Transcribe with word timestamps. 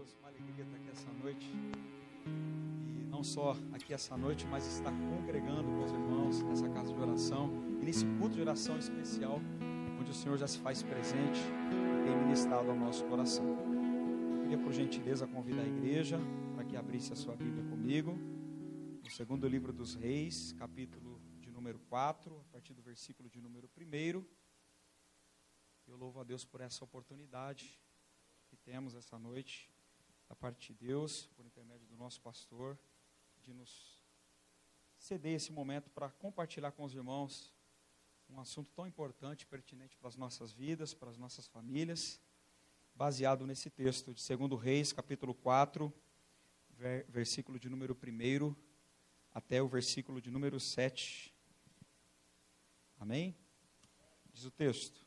Deus, 0.00 0.16
uma 0.18 0.28
alegria 0.28 0.64
estar 0.64 0.76
aqui 0.78 0.88
essa 0.88 1.12
noite. 1.12 1.46
E 2.24 3.04
não 3.04 3.22
só 3.22 3.54
aqui 3.70 3.92
essa 3.92 4.16
noite, 4.16 4.46
mas 4.46 4.66
estar 4.66 4.92
congregando 4.92 5.64
com 5.64 5.84
os 5.84 5.92
irmãos 5.92 6.42
nessa 6.42 6.66
casa 6.70 6.90
de 6.90 6.98
oração 6.98 7.50
e 7.82 7.84
nesse 7.84 8.06
culto 8.18 8.36
de 8.36 8.40
oração 8.40 8.78
especial, 8.78 9.38
onde 10.00 10.10
o 10.10 10.14
Senhor 10.14 10.38
já 10.38 10.46
se 10.46 10.58
faz 10.60 10.82
presente 10.82 11.40
e 11.40 12.04
tem 12.04 12.16
ministrado 12.16 12.70
ao 12.70 12.76
nosso 12.76 13.04
coração. 13.04 13.44
Eu 14.32 14.40
queria, 14.40 14.58
por 14.58 14.72
gentileza, 14.72 15.26
convidar 15.26 15.62
a 15.64 15.68
igreja 15.68 16.18
para 16.54 16.64
que 16.64 16.76
abrisse 16.76 17.12
a 17.12 17.16
sua 17.16 17.36
Bíblia 17.36 17.62
comigo, 17.64 18.12
no 19.02 19.10
segundo 19.10 19.46
livro 19.46 19.70
dos 19.70 19.94
Reis, 19.94 20.54
capítulo 20.54 21.20
de 21.40 21.50
número 21.50 21.78
4, 21.90 22.40
a 22.40 22.44
partir 22.52 22.72
do 22.72 22.80
versículo 22.80 23.28
de 23.28 23.38
número 23.38 23.68
1. 23.78 24.24
Eu 25.86 25.96
louvo 25.98 26.20
a 26.20 26.24
Deus 26.24 26.42
por 26.42 26.62
essa 26.62 26.82
oportunidade 26.82 27.78
que 28.50 28.56
temos 28.56 28.94
essa 28.94 29.16
noite, 29.16 29.69
da 30.30 30.36
parte 30.36 30.72
de 30.72 30.86
Deus, 30.86 31.26
por 31.34 31.44
intermédio 31.44 31.88
do 31.88 31.96
nosso 31.96 32.20
pastor, 32.20 32.78
de 33.42 33.52
nos 33.52 34.00
ceder 34.96 35.34
esse 35.34 35.50
momento 35.50 35.90
para 35.90 36.08
compartilhar 36.08 36.70
com 36.70 36.84
os 36.84 36.94
irmãos 36.94 37.52
um 38.28 38.38
assunto 38.38 38.70
tão 38.70 38.86
importante, 38.86 39.44
pertinente 39.44 39.96
para 39.96 40.06
as 40.06 40.14
nossas 40.14 40.52
vidas, 40.52 40.94
para 40.94 41.10
as 41.10 41.18
nossas 41.18 41.48
famílias, 41.48 42.20
baseado 42.94 43.44
nesse 43.44 43.68
texto 43.70 44.14
de 44.14 44.36
2 44.36 44.62
Reis, 44.62 44.92
capítulo 44.92 45.34
4, 45.34 45.92
versículo 47.08 47.58
de 47.58 47.68
número 47.68 47.98
1 48.00 48.54
até 49.32 49.60
o 49.60 49.66
versículo 49.66 50.20
de 50.20 50.30
número 50.30 50.60
7. 50.60 51.34
Amém? 53.00 53.36
Diz 54.32 54.44
o 54.44 54.50
texto. 54.52 55.04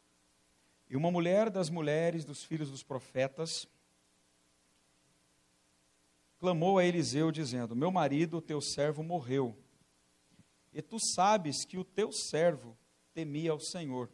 E 0.90 0.98
uma 0.98 1.10
mulher 1.10 1.50
das 1.50 1.70
mulheres 1.70 2.26
dos 2.26 2.44
filhos 2.44 2.70
dos 2.70 2.84
profetas 2.84 3.66
clamou 6.44 6.78
a 6.78 6.84
Eliseu, 6.84 7.32
dizendo: 7.32 7.74
Meu 7.74 7.90
marido, 7.90 8.42
teu 8.42 8.60
servo, 8.60 9.02
morreu. 9.02 9.58
E 10.74 10.82
tu 10.82 11.00
sabes 11.00 11.64
que 11.64 11.78
o 11.78 11.86
teu 11.86 12.12
servo 12.12 12.78
temia 13.14 13.52
ao 13.52 13.62
Senhor. 13.62 14.12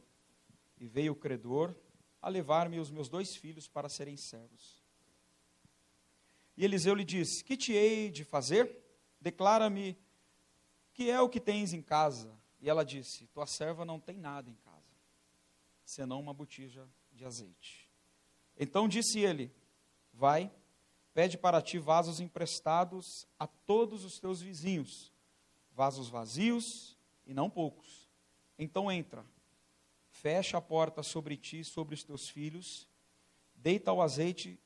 E 0.79 0.87
veio 0.87 1.13
o 1.13 1.15
credor 1.15 1.75
a 2.21 2.29
levar-me 2.29 2.79
os 2.79 2.91
meus 2.91 3.09
dois 3.09 3.35
filhos 3.35 3.67
para 3.67 3.89
serem 3.89 4.15
servos. 4.15 4.85
E 6.55 6.63
Eliseu 6.63 6.93
lhe 6.93 7.03
disse: 7.03 7.43
Que 7.43 7.57
te 7.57 7.73
hei 7.73 8.11
de 8.11 8.23
fazer? 8.23 8.77
Declara-me 9.19 9.97
que 10.93 11.09
é 11.09 11.19
o 11.19 11.29
que 11.29 11.39
tens 11.39 11.73
em 11.73 11.81
casa. 11.81 12.31
E 12.61 12.69
ela 12.69 12.85
disse: 12.85 13.25
Tua 13.25 13.47
serva 13.47 13.83
não 13.83 13.99
tem 13.99 14.19
nada 14.19 14.51
em 14.51 14.55
casa 14.55 14.77
senão 15.83 16.19
uma 16.19 16.35
botija 16.35 16.87
de 17.11 17.25
azeite. 17.25 17.89
Então 18.55 18.87
disse 18.87 19.17
ele: 19.17 19.51
Vai, 20.13 20.51
pede 21.13 21.37
para 21.37 21.61
ti 21.61 21.77
vasos 21.77 22.19
emprestados 22.19 23.27
a 23.37 23.47
todos 23.47 24.05
os 24.05 24.19
teus 24.19 24.41
vizinhos, 24.41 25.11
vasos 25.75 26.09
vazios 26.09 26.97
e 27.25 27.33
não 27.33 27.49
poucos. 27.49 28.09
Então 28.57 28.91
entra, 28.91 29.25
fecha 30.09 30.57
a 30.57 30.61
porta 30.61 31.03
sobre 31.03 31.37
ti 31.37 31.61
e 31.61 31.65
sobre 31.65 31.95
os 31.95 32.03
teus 32.03 32.29
filhos, 32.29 32.87
deita 33.55 33.91
o 33.91 34.01
azeite 34.01 34.59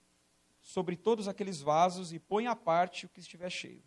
sobre 0.61 0.95
todos 0.95 1.27
aqueles 1.27 1.61
vasos 1.61 2.13
e 2.13 2.19
põe 2.19 2.47
à 2.47 2.55
parte 2.55 3.05
o 3.05 3.09
que 3.09 3.19
estiver 3.19 3.49
cheio. 3.49 3.83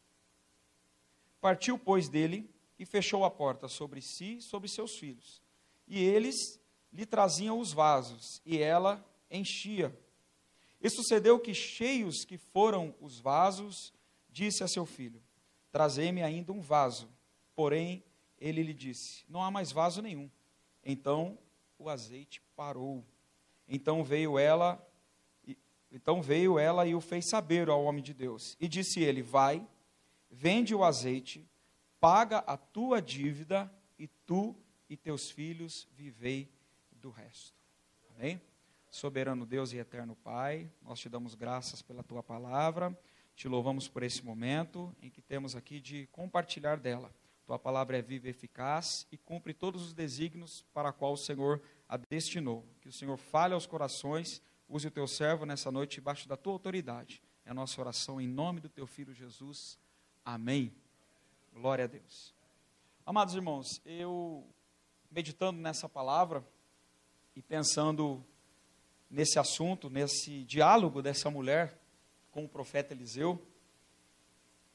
Partiu, 1.41 1.79
pois, 1.79 2.09
dele 2.09 2.51
e 2.79 2.85
fechou 2.85 3.25
a 3.25 3.31
porta 3.31 3.69
sobre 3.69 4.01
si 4.03 4.37
e 4.37 4.43
sobre 4.43 4.69
seus 4.69 4.97
filhos. 4.97 5.43
E 5.87 6.03
eles 6.03 6.61
lhe 6.93 7.07
traziam 7.07 7.59
os 7.59 7.73
vasos, 7.73 8.41
e 8.45 8.59
ela 8.59 9.05
enchia. 9.31 9.97
E 10.81 10.91
sucedeu 10.91 11.39
que, 11.39 11.55
cheios 11.55 12.25
que 12.25 12.37
foram 12.37 12.95
os 13.01 13.19
vasos, 13.19 13.93
disse 14.29 14.63
a 14.63 14.69
seu 14.69 14.85
filho: 14.85 15.23
Trazei-me 15.73 16.23
ainda 16.23 16.53
um 16.53 16.61
vaso. 16.61 17.09
Porém, 17.55 18.05
ele 18.39 18.63
lhe 18.63 18.75
disse: 18.75 19.25
Não 19.29 19.43
há 19.43 19.51
mais 19.51 19.73
vaso 19.73 20.03
nenhum. 20.03 20.31
Então 20.85 21.39
o 21.79 21.89
azeite 21.89 22.41
parou. 22.55 23.05
Então 23.69 24.05
veio 24.05 24.39
ela, 24.39 24.81
então 25.91 26.23
veio 26.23 26.59
ela 26.59 26.87
e 26.87 26.95
o 26.95 27.01
fez 27.01 27.29
saber 27.29 27.69
ao 27.69 27.85
homem 27.85 28.03
de 28.03 28.15
Deus. 28.15 28.57
E 28.61 28.69
disse 28.69 29.01
ele: 29.01 29.23
Vai, 29.23 29.67
vende 30.31 30.75
o 30.75 30.85
azeite, 30.85 31.49
paga 31.99 32.39
a 32.39 32.57
tua 32.57 33.01
dívida, 33.01 33.73
e 33.99 34.07
tu 34.07 34.55
e 34.89 34.97
teus 34.97 35.31
filhos 35.31 35.89
vivei 35.93 36.49
do 36.93 37.11
resto. 37.11 37.55
Amém? 38.15 38.41
Soberano 38.97 39.45
Deus 39.45 39.75
e 39.75 39.77
eterno 39.77 40.17
Pai, 40.17 40.73
nós 40.81 40.99
te 40.99 41.07
damos 41.07 41.35
graças 41.35 41.83
pela 41.83 42.03
tua 42.03 42.23
palavra, 42.23 42.99
te 43.35 43.47
louvamos 43.47 43.89
por 43.89 44.03
esse 44.03 44.25
momento 44.25 44.91
em 45.03 45.11
que 45.11 45.21
temos 45.21 45.55
aqui 45.55 45.81
de 45.81 46.07
compartilhar 46.07 46.81
dela. 46.81 47.15
Tua 47.45 47.59
palavra 47.59 47.99
é 47.99 48.01
viva 48.01 48.27
e 48.27 48.31
eficaz 48.31 49.07
e 49.13 49.19
cumpre 49.19 49.53
todos 49.53 49.83
os 49.83 49.93
desígnios 49.93 50.65
para 50.73 50.89
a 50.89 50.93
qual 50.95 51.13
o 51.13 51.17
Senhor 51.19 51.61
a 51.87 51.99
destinou. 51.99 52.67
Que 52.81 52.89
o 52.89 52.93
Senhor 52.93 53.19
fale 53.19 53.53
aos 53.53 53.67
corações, 53.67 54.41
use 54.67 54.87
o 54.89 54.91
teu 54.91 55.07
servo 55.07 55.45
nessa 55.45 55.71
noite 55.71 55.97
debaixo 55.97 56.27
da 56.27 56.35
tua 56.35 56.55
autoridade. 56.55 57.23
É 57.45 57.51
a 57.51 57.55
nossa 57.55 57.79
oração 57.79 58.19
em 58.19 58.27
nome 58.27 58.61
do 58.61 58.69
teu 58.71 58.87
filho 58.87 59.13
Jesus. 59.13 59.79
Amém. 60.25 60.75
Glória 61.53 61.85
a 61.85 61.87
Deus. 61.89 62.35
Amados 63.05 63.35
irmãos, 63.35 63.79
eu 63.85 64.49
meditando 65.11 65.61
nessa 65.61 65.87
palavra, 65.87 66.43
e 67.37 67.43
pensando 67.43 68.25
nesse 69.11 69.39
assunto, 69.39 69.89
nesse 69.89 70.45
diálogo 70.45 71.03
dessa 71.03 71.31
mulher 71.31 71.79
com 72.31 72.45
o 72.45 72.49
profeta 72.49 72.93
Eliseu. 72.93 73.41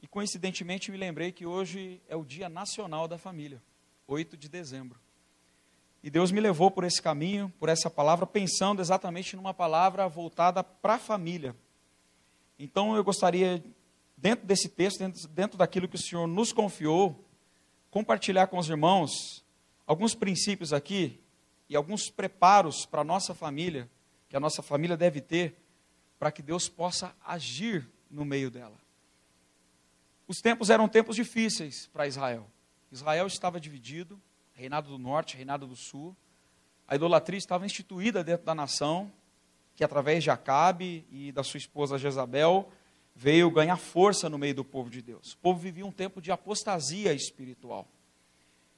E 0.01 0.07
coincidentemente 0.07 0.91
me 0.91 0.97
lembrei 0.97 1.31
que 1.31 1.45
hoje 1.45 2.01
é 2.07 2.15
o 2.15 2.25
Dia 2.25 2.49
Nacional 2.49 3.07
da 3.07 3.17
Família, 3.17 3.61
8 4.07 4.35
de 4.35 4.49
dezembro. 4.49 4.99
E 6.03 6.09
Deus 6.09 6.31
me 6.31 6.39
levou 6.39 6.71
por 6.71 6.83
esse 6.83 6.99
caminho, 6.99 7.53
por 7.59 7.69
essa 7.69 7.87
palavra, 7.87 8.25
pensando 8.25 8.81
exatamente 8.81 9.35
numa 9.35 9.53
palavra 9.53 10.07
voltada 10.07 10.63
para 10.63 10.95
a 10.95 10.99
família. 10.99 11.55
Então 12.57 12.95
eu 12.95 13.03
gostaria, 13.03 13.63
dentro 14.17 14.45
desse 14.45 14.67
texto, 14.67 14.99
dentro, 15.29 15.57
daquilo 15.57 15.87
que 15.87 15.95
o 15.95 16.01
Senhor 16.01 16.25
nos 16.25 16.51
confiou, 16.51 17.23
compartilhar 17.91 18.47
com 18.47 18.57
os 18.57 18.67
irmãos 18.67 19.45
alguns 19.85 20.15
princípios 20.15 20.73
aqui 20.73 21.19
e 21.69 21.75
alguns 21.75 22.09
preparos 22.09 22.85
para 22.85 23.01
a 23.01 23.03
nossa 23.03 23.35
família, 23.35 23.87
que 24.31 24.37
a 24.37 24.39
nossa 24.39 24.61
família 24.61 24.95
deve 24.95 25.19
ter, 25.19 25.57
para 26.17 26.31
que 26.31 26.41
Deus 26.41 26.69
possa 26.69 27.13
agir 27.27 27.85
no 28.09 28.23
meio 28.23 28.49
dela. 28.49 28.77
Os 30.25 30.39
tempos 30.39 30.69
eram 30.69 30.87
tempos 30.87 31.17
difíceis 31.17 31.87
para 31.87 32.07
Israel. 32.07 32.47
Israel 32.89 33.27
estava 33.27 33.59
dividido, 33.59 34.17
reinado 34.53 34.87
do 34.89 34.97
norte, 34.97 35.35
reinado 35.35 35.67
do 35.67 35.75
sul. 35.75 36.15
A 36.87 36.95
idolatria 36.95 37.37
estava 37.37 37.65
instituída 37.65 38.23
dentro 38.23 38.45
da 38.45 38.55
nação, 38.55 39.11
que 39.75 39.83
através 39.83 40.23
de 40.23 40.29
Acabe 40.29 41.05
e 41.11 41.33
da 41.33 41.43
sua 41.43 41.57
esposa 41.57 41.97
Jezabel 41.97 42.71
veio 43.13 43.51
ganhar 43.51 43.75
força 43.75 44.29
no 44.29 44.37
meio 44.37 44.55
do 44.55 44.63
povo 44.63 44.89
de 44.89 45.01
Deus. 45.01 45.33
O 45.33 45.39
povo 45.39 45.59
vivia 45.59 45.85
um 45.85 45.91
tempo 45.91 46.21
de 46.21 46.31
apostasia 46.31 47.13
espiritual. 47.13 47.85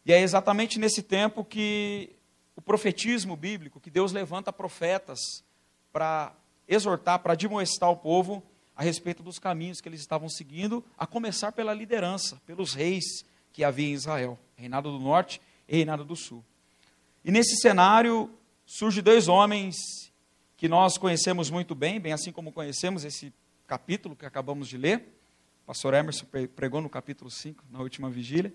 E 0.03 0.11
é 0.11 0.19
exatamente 0.19 0.79
nesse 0.79 1.03
tempo 1.03 1.45
que 1.45 2.15
o 2.55 2.61
profetismo 2.61 3.35
bíblico, 3.35 3.79
que 3.79 3.89
Deus 3.89 4.11
levanta 4.11 4.53
profetas 4.53 5.19
para 5.91 6.33
exortar, 6.67 7.19
para 7.19 7.33
admoestar 7.33 7.89
o 7.89 7.97
povo 7.97 8.43
a 8.75 8.83
respeito 8.83 9.21
dos 9.21 9.37
caminhos 9.39 9.79
que 9.81 9.87
eles 9.87 10.01
estavam 10.01 10.29
seguindo, 10.29 10.83
a 10.97 11.05
começar 11.05 11.51
pela 11.51 11.73
liderança, 11.73 12.41
pelos 12.45 12.73
reis 12.73 13.23
que 13.51 13.63
havia 13.63 13.87
em 13.87 13.93
Israel, 13.93 14.39
reinado 14.55 14.91
do 14.91 14.99
norte 14.99 15.39
e 15.67 15.75
reinado 15.75 16.03
do 16.03 16.15
sul. 16.15 16.43
E 17.23 17.31
nesse 17.31 17.55
cenário 17.57 18.31
surgem 18.65 19.03
dois 19.03 19.27
homens 19.27 19.75
que 20.57 20.67
nós 20.67 20.97
conhecemos 20.97 21.49
muito 21.49 21.75
bem, 21.75 21.99
bem 21.99 22.13
assim 22.13 22.31
como 22.31 22.51
conhecemos 22.51 23.03
esse 23.03 23.33
capítulo 23.67 24.15
que 24.15 24.25
acabamos 24.25 24.67
de 24.67 24.77
ler. 24.77 24.99
O 25.63 25.67
pastor 25.67 25.93
Emerson 25.93 26.25
pregou 26.55 26.81
no 26.81 26.89
capítulo 26.89 27.29
5, 27.29 27.63
na 27.69 27.79
última 27.79 28.09
vigília. 28.09 28.53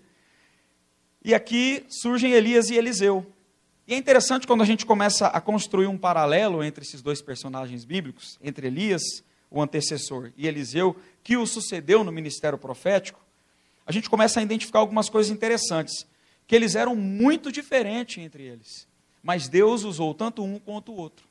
E 1.23 1.33
aqui 1.33 1.85
surgem 1.89 2.33
Elias 2.33 2.69
e 2.69 2.75
Eliseu. 2.75 3.25
E 3.89 3.95
é 3.95 3.97
interessante 3.97 4.45
quando 4.45 4.61
a 4.61 4.67
gente 4.67 4.85
começa 4.85 5.25
a 5.25 5.41
construir 5.41 5.87
um 5.87 5.97
paralelo 5.97 6.63
entre 6.63 6.83
esses 6.83 7.01
dois 7.01 7.23
personagens 7.23 7.83
bíblicos, 7.83 8.37
entre 8.39 8.67
Elias, 8.67 9.01
o 9.49 9.59
antecessor, 9.59 10.31
e 10.37 10.47
Eliseu, 10.47 10.95
que 11.23 11.35
o 11.35 11.47
sucedeu 11.47 12.03
no 12.03 12.11
ministério 12.11 12.59
profético, 12.59 13.19
a 13.87 13.91
gente 13.91 14.07
começa 14.07 14.39
a 14.39 14.43
identificar 14.43 14.77
algumas 14.77 15.09
coisas 15.09 15.31
interessantes, 15.31 16.05
que 16.45 16.55
eles 16.55 16.75
eram 16.75 16.95
muito 16.95 17.51
diferentes 17.51 18.23
entre 18.23 18.43
eles, 18.43 18.87
mas 19.23 19.47
Deus 19.47 19.83
usou 19.83 20.13
tanto 20.13 20.43
um 20.43 20.59
quanto 20.59 20.91
o 20.91 20.95
outro. 20.95 21.25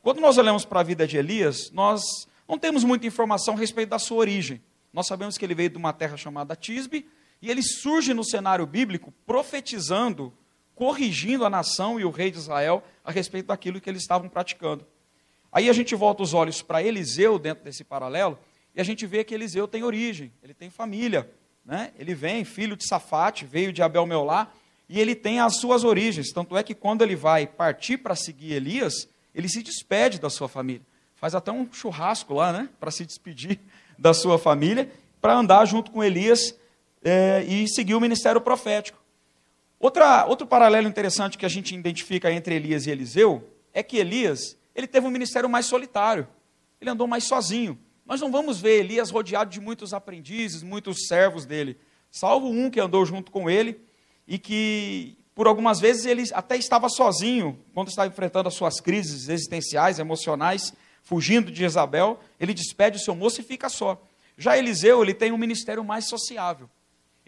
Quando 0.00 0.18
nós 0.18 0.38
olhamos 0.38 0.64
para 0.64 0.80
a 0.80 0.84
vida 0.84 1.06
de 1.06 1.18
Elias, 1.18 1.70
nós 1.72 2.00
não 2.48 2.58
temos 2.58 2.84
muita 2.84 3.06
informação 3.06 3.52
a 3.52 3.58
respeito 3.58 3.90
da 3.90 3.98
sua 3.98 4.16
origem. 4.16 4.62
Nós 4.94 5.06
sabemos 5.06 5.36
que 5.36 5.44
ele 5.44 5.54
veio 5.54 5.68
de 5.68 5.76
uma 5.76 5.92
terra 5.92 6.16
chamada 6.16 6.56
Tisbe, 6.56 7.06
e 7.42 7.50
ele 7.50 7.62
surge 7.62 8.14
no 8.14 8.24
cenário 8.24 8.64
bíblico 8.64 9.12
profetizando 9.26 10.32
corrigindo 10.78 11.44
a 11.44 11.50
nação 11.50 11.98
e 11.98 12.04
o 12.04 12.10
rei 12.10 12.30
de 12.30 12.38
Israel 12.38 12.84
a 13.04 13.10
respeito 13.10 13.46
daquilo 13.46 13.80
que 13.80 13.90
eles 13.90 14.00
estavam 14.00 14.28
praticando. 14.28 14.86
Aí 15.50 15.68
a 15.68 15.72
gente 15.72 15.92
volta 15.96 16.22
os 16.22 16.34
olhos 16.34 16.62
para 16.62 16.80
Eliseu 16.80 17.36
dentro 17.36 17.64
desse 17.64 17.82
paralelo, 17.82 18.38
e 18.76 18.80
a 18.80 18.84
gente 18.84 19.04
vê 19.04 19.24
que 19.24 19.34
Eliseu 19.34 19.66
tem 19.66 19.82
origem, 19.82 20.30
ele 20.40 20.54
tem 20.54 20.70
família. 20.70 21.28
Né? 21.64 21.90
Ele 21.98 22.14
vem, 22.14 22.44
filho 22.44 22.76
de 22.76 22.86
Safate, 22.86 23.44
veio 23.44 23.72
de 23.72 23.82
Abel 23.82 24.06
Meolá, 24.06 24.52
e 24.88 25.00
ele 25.00 25.16
tem 25.16 25.40
as 25.40 25.56
suas 25.56 25.82
origens. 25.82 26.30
Tanto 26.32 26.56
é 26.56 26.62
que 26.62 26.76
quando 26.76 27.02
ele 27.02 27.16
vai 27.16 27.44
partir 27.44 27.96
para 27.96 28.14
seguir 28.14 28.52
Elias, 28.52 29.08
ele 29.34 29.48
se 29.48 29.64
despede 29.64 30.20
da 30.20 30.30
sua 30.30 30.48
família. 30.48 30.86
Faz 31.16 31.34
até 31.34 31.50
um 31.50 31.66
churrasco 31.72 32.34
lá, 32.34 32.52
né? 32.52 32.68
Para 32.78 32.92
se 32.92 33.04
despedir 33.04 33.58
da 33.98 34.14
sua 34.14 34.38
família, 34.38 34.88
para 35.20 35.34
andar 35.34 35.64
junto 35.64 35.90
com 35.90 36.04
Elias 36.04 36.54
é, 37.02 37.44
e 37.48 37.66
seguir 37.66 37.96
o 37.96 38.00
ministério 38.00 38.40
profético. 38.40 38.97
Outra, 39.80 40.26
outro 40.26 40.46
paralelo 40.46 40.88
interessante 40.88 41.38
que 41.38 41.46
a 41.46 41.48
gente 41.48 41.74
identifica 41.74 42.32
entre 42.32 42.56
Elias 42.56 42.86
e 42.86 42.90
Eliseu 42.90 43.48
é 43.72 43.82
que 43.82 43.96
Elias 43.96 44.56
ele 44.74 44.86
teve 44.86 45.06
um 45.06 45.10
ministério 45.10 45.48
mais 45.48 45.66
solitário. 45.66 46.28
Ele 46.80 46.90
andou 46.90 47.06
mais 47.06 47.24
sozinho. 47.24 47.76
Nós 48.06 48.20
não 48.20 48.30
vamos 48.30 48.60
ver 48.60 48.78
Elias 48.78 49.10
rodeado 49.10 49.50
de 49.50 49.60
muitos 49.60 49.92
aprendizes, 49.92 50.62
muitos 50.62 51.06
servos 51.08 51.44
dele, 51.44 51.76
salvo 52.10 52.48
um 52.48 52.70
que 52.70 52.80
andou 52.80 53.04
junto 53.04 53.30
com 53.30 53.50
ele 53.50 53.80
e 54.26 54.38
que, 54.38 55.18
por 55.34 55.46
algumas 55.46 55.80
vezes, 55.80 56.06
ele 56.06 56.24
até 56.32 56.56
estava 56.56 56.88
sozinho 56.88 57.58
quando 57.74 57.88
estava 57.88 58.08
enfrentando 58.08 58.48
as 58.48 58.54
suas 58.54 58.80
crises 58.80 59.28
existenciais, 59.28 59.98
emocionais, 59.98 60.72
fugindo 61.02 61.50
de 61.50 61.58
Jezabel. 61.58 62.20
Ele 62.38 62.54
despede 62.54 62.98
o 62.98 63.00
seu 63.00 63.14
moço 63.14 63.40
e 63.40 63.44
fica 63.44 63.68
só. 63.68 64.00
Já 64.36 64.56
Eliseu, 64.56 65.02
ele 65.02 65.12
tem 65.12 65.32
um 65.32 65.38
ministério 65.38 65.82
mais 65.82 66.08
sociável. 66.08 66.70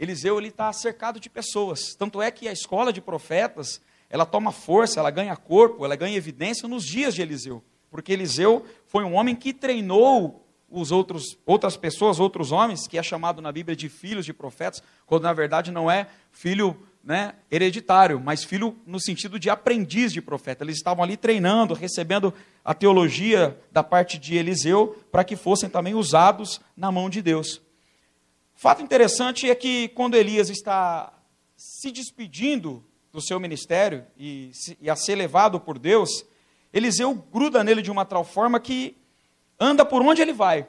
Eliseu, 0.01 0.39
ele 0.39 0.49
está 0.49 0.73
cercado 0.73 1.21
de 1.21 1.29
pessoas. 1.29 1.95
Tanto 1.95 2.23
é 2.23 2.31
que 2.31 2.49
a 2.49 2.53
escola 2.53 2.91
de 2.91 3.03
profetas, 3.03 3.83
ela 4.09 4.25
toma 4.25 4.51
força, 4.51 4.99
ela 4.99 5.11
ganha 5.11 5.37
corpo, 5.37 5.85
ela 5.85 5.95
ganha 5.95 6.17
evidência 6.17 6.67
nos 6.67 6.87
dias 6.87 7.15
de 7.15 7.21
Eliseu. 7.21 7.63
Porque 7.91 8.11
Eliseu 8.11 8.65
foi 8.87 9.05
um 9.05 9.13
homem 9.13 9.37
que 9.37 9.53
treinou 9.53 10.43
os 10.71 10.91
outros, 10.91 11.37
outras 11.45 11.77
pessoas, 11.77 12.19
outros 12.19 12.51
homens, 12.51 12.87
que 12.87 12.97
é 12.97 13.03
chamado 13.03 13.43
na 13.43 13.53
Bíblia 13.53 13.77
de 13.77 13.91
filhos 13.91 14.25
de 14.25 14.33
profetas, 14.33 14.83
quando 15.05 15.25
na 15.25 15.35
verdade 15.35 15.71
não 15.71 15.91
é 15.91 16.07
filho 16.33 16.75
né, 17.05 17.35
hereditário, 17.51 18.19
mas 18.19 18.43
filho 18.43 18.79
no 18.87 18.99
sentido 18.99 19.39
de 19.39 19.51
aprendiz 19.51 20.15
de 20.15 20.23
profeta. 20.23 20.65
Eles 20.65 20.77
estavam 20.77 21.05
ali 21.05 21.19
treinando, 21.19 21.75
recebendo 21.75 22.33
a 22.65 22.73
teologia 22.73 23.59
da 23.71 23.85
parte 23.85 24.17
de 24.17 24.35
Eliseu, 24.35 24.97
para 25.13 25.25
que 25.25 25.37
fossem 25.37 25.69
também 25.69 25.95
usados 25.95 26.59
na 26.75 26.91
mão 26.91 27.11
de 27.11 27.21
Deus. 27.21 27.61
Fato 28.61 28.83
interessante 28.83 29.49
é 29.49 29.55
que 29.55 29.89
quando 29.89 30.17
Elias 30.17 30.51
está 30.51 31.19
se 31.57 31.91
despedindo 31.91 32.85
do 33.11 33.19
seu 33.19 33.41
ministério 33.41 34.05
e, 34.19 34.53
e 34.79 34.91
a 34.91 34.95
ser 34.95 35.15
levado 35.15 35.59
por 35.59 35.79
Deus, 35.79 36.27
Eliseu 36.71 37.15
gruda 37.15 37.65
nele 37.65 37.81
de 37.81 37.91
uma 37.91 38.05
tal 38.05 38.23
forma 38.23 38.61
que 38.61 38.99
anda 39.59 39.83
por 39.83 40.03
onde 40.03 40.21
ele 40.21 40.35
vai. 40.35 40.69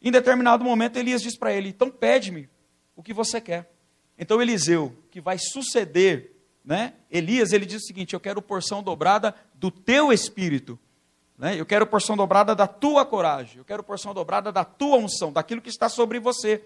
Em 0.00 0.12
determinado 0.12 0.62
momento, 0.62 1.00
Elias 1.00 1.20
diz 1.20 1.36
para 1.36 1.52
ele: 1.52 1.70
Então 1.70 1.90
pede-me 1.90 2.48
o 2.94 3.02
que 3.02 3.12
você 3.12 3.40
quer. 3.40 3.72
Então 4.16 4.40
Eliseu, 4.40 4.96
que 5.10 5.20
vai 5.20 5.36
suceder, 5.36 6.30
né? 6.64 6.94
Elias, 7.10 7.52
ele 7.52 7.66
diz 7.66 7.82
o 7.82 7.86
seguinte: 7.86 8.14
Eu 8.14 8.20
quero 8.20 8.40
porção 8.40 8.84
dobrada 8.84 9.34
do 9.52 9.72
teu 9.72 10.12
espírito. 10.12 10.78
Né? 11.36 11.58
Eu 11.58 11.66
quero 11.66 11.88
porção 11.88 12.16
dobrada 12.16 12.54
da 12.54 12.68
tua 12.68 13.04
coragem. 13.04 13.58
Eu 13.58 13.64
quero 13.64 13.82
porção 13.82 14.14
dobrada 14.14 14.52
da 14.52 14.64
tua 14.64 14.96
unção, 14.96 15.32
daquilo 15.32 15.60
que 15.60 15.68
está 15.68 15.88
sobre 15.88 16.20
você. 16.20 16.62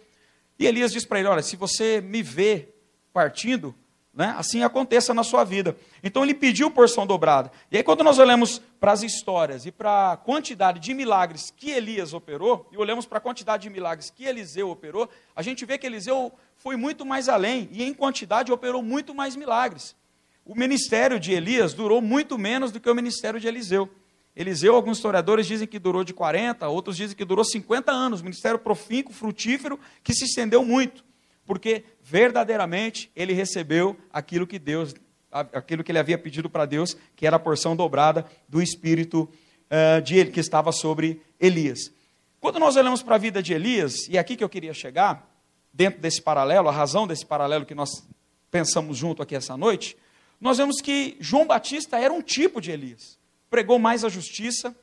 E 0.61 0.67
Elias 0.67 0.93
diz 0.93 1.07
para 1.07 1.19
ele: 1.19 1.29
Olha, 1.29 1.43
se 1.43 1.57
você 1.57 2.03
me 2.03 2.23
vê 2.23 2.69
partindo, 3.15 3.75
né? 4.13 4.35
Assim 4.37 4.63
aconteça 4.63 5.15
na 5.15 5.25
sua 5.25 5.43
vida. 5.43 5.75
Então 6.03 6.23
ele 6.23 6.35
pediu 6.35 6.71
porção 6.71 7.07
dobrada. 7.07 7.51
E 7.71 7.79
aí, 7.79 7.83
quando 7.83 8.05
nós 8.05 8.19
olhamos 8.19 8.61
para 8.79 8.93
as 8.93 9.03
histórias 9.03 9.65
e 9.65 9.73
para 9.73 10.13
a 10.13 10.17
quantidade 10.17 10.79
de 10.79 10.93
milagres 10.93 11.51
que 11.57 11.71
Elias 11.71 12.13
operou, 12.13 12.69
e 12.71 12.77
olhamos 12.77 13.07
para 13.07 13.17
a 13.17 13.21
quantidade 13.21 13.63
de 13.63 13.71
milagres 13.71 14.11
que 14.11 14.27
Eliseu 14.27 14.69
operou, 14.69 15.09
a 15.35 15.41
gente 15.41 15.65
vê 15.65 15.79
que 15.79 15.87
Eliseu 15.87 16.31
foi 16.57 16.77
muito 16.77 17.07
mais 17.07 17.29
além 17.29 17.69
e, 17.73 17.83
em 17.83 17.95
quantidade, 17.95 18.53
operou 18.53 18.83
muito 18.83 19.15
mais 19.15 19.35
milagres. 19.35 19.97
O 20.45 20.55
ministério 20.55 21.19
de 21.19 21.33
Elias 21.33 21.73
durou 21.73 22.03
muito 22.03 22.37
menos 22.37 22.71
do 22.71 22.81
que 22.81 22.91
o 22.91 22.95
ministério 22.95 23.41
de 23.41 23.49
Eliseu. 23.49 23.89
Eliseu, 24.35 24.75
alguns 24.75 24.99
historiadores 24.99 25.47
dizem 25.47 25.67
que 25.67 25.79
durou 25.79 26.05
de 26.05 26.15
40, 26.15 26.69
outros 26.69 26.97
dizem 26.97 27.17
que 27.17 27.25
durou 27.25 27.45
50 27.45 27.91
anos. 27.91 28.23
Ministério 28.23 28.59
profícuo, 28.59 29.13
frutífero, 29.13 29.79
que 30.03 30.15
se 30.15 30.25
estendeu 30.25 30.65
muito 30.65 31.05
porque 31.51 31.83
verdadeiramente 32.01 33.11
ele 33.17 33.33
recebeu 33.33 33.97
aquilo 34.13 34.47
que 34.47 34.57
Deus, 34.57 34.95
aquilo 35.33 35.83
que 35.83 35.91
ele 35.91 35.99
havia 35.99 36.17
pedido 36.17 36.49
para 36.49 36.65
Deus, 36.65 36.97
que 37.17 37.27
era 37.27 37.35
a 37.35 37.41
porção 37.41 37.75
dobrada 37.75 38.25
do 38.49 38.63
espírito 38.63 39.29
uh, 39.69 40.01
de 40.01 40.17
ele 40.17 40.31
que 40.31 40.39
estava 40.39 40.71
sobre 40.71 41.21
Elias. 41.41 41.93
Quando 42.39 42.61
nós 42.61 42.77
olhamos 42.77 43.03
para 43.03 43.17
a 43.17 43.19
vida 43.19 43.43
de 43.43 43.53
Elias, 43.53 44.07
e 44.09 44.17
é 44.17 44.21
aqui 44.21 44.37
que 44.37 44.45
eu 44.45 44.49
queria 44.49 44.73
chegar, 44.73 45.29
dentro 45.73 46.01
desse 46.01 46.23
paralelo, 46.23 46.69
a 46.69 46.73
razão 46.73 47.05
desse 47.05 47.27
paralelo 47.27 47.67
que 47.67 47.75
nós 47.75 48.07
pensamos 48.49 48.97
junto 48.97 49.21
aqui 49.21 49.35
essa 49.35 49.57
noite, 49.57 49.97
nós 50.41 50.59
vemos 50.59 50.81
que 50.81 51.17
João 51.19 51.49
Batista 51.49 51.99
era 51.99 52.15
um 52.15 52.23
tipo 52.23 52.61
de 52.61 52.71
Elias. 52.71 53.19
Pregou 53.51 53.79
mais 53.79 54.05
a 54.05 54.09
justiça, 54.09 54.75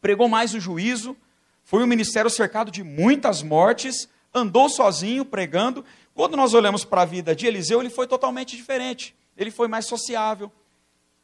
pregou 0.00 0.28
mais 0.28 0.52
o 0.52 0.60
juízo, 0.60 1.16
foi 1.64 1.82
um 1.82 1.86
ministério 1.86 2.28
cercado 2.28 2.70
de 2.70 2.82
muitas 2.82 3.42
mortes, 3.42 4.08
andou 4.34 4.68
sozinho 4.68 5.24
pregando. 5.24 5.84
Quando 6.14 6.36
nós 6.36 6.54
olhamos 6.54 6.84
para 6.84 7.02
a 7.02 7.06
vida 7.06 7.34
de 7.34 7.46
Eliseu, 7.46 7.80
ele 7.80 7.88
foi 7.88 8.06
totalmente 8.06 8.56
diferente. 8.56 9.14
Ele 9.36 9.50
foi 9.50 9.68
mais 9.68 9.86
sociável. 9.86 10.50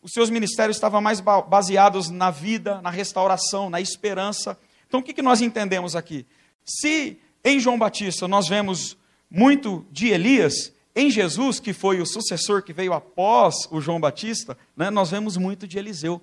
Os 0.01 0.13
seus 0.13 0.31
ministérios 0.31 0.77
estavam 0.77 1.01
mais 1.01 1.21
baseados 1.21 2.09
na 2.09 2.31
vida, 2.31 2.81
na 2.81 2.91
restauração, 2.91 3.69
na 3.69 3.81
esperança. 3.81 4.57
Então, 4.87 5.01
o 5.01 5.03
que, 5.03 5.13
que 5.13 5.23
nós 5.23 5.43
entendemos 5.43 5.97
aqui? 5.97 6.25
Se 6.65 7.19
em 7.45 7.59
João 7.59 7.79
Batista 7.79 8.29
nós 8.29 8.49
vemos 8.49 8.97
muito 9.31 9.85
de 9.91 10.09
Elias, 10.09 10.73
em 10.99 11.09
Jesus, 11.09 11.61
que 11.61 11.73
foi 11.73 12.01
o 12.01 12.07
sucessor 12.07 12.61
que 12.61 12.73
veio 12.73 12.93
após 12.93 13.69
o 13.71 13.81
João 13.81 14.01
Batista, 14.01 14.59
né, 14.77 14.91
nós 14.91 15.13
vemos 15.13 15.37
muito 15.37 15.65
de 15.65 15.79
Eliseu. 15.79 16.21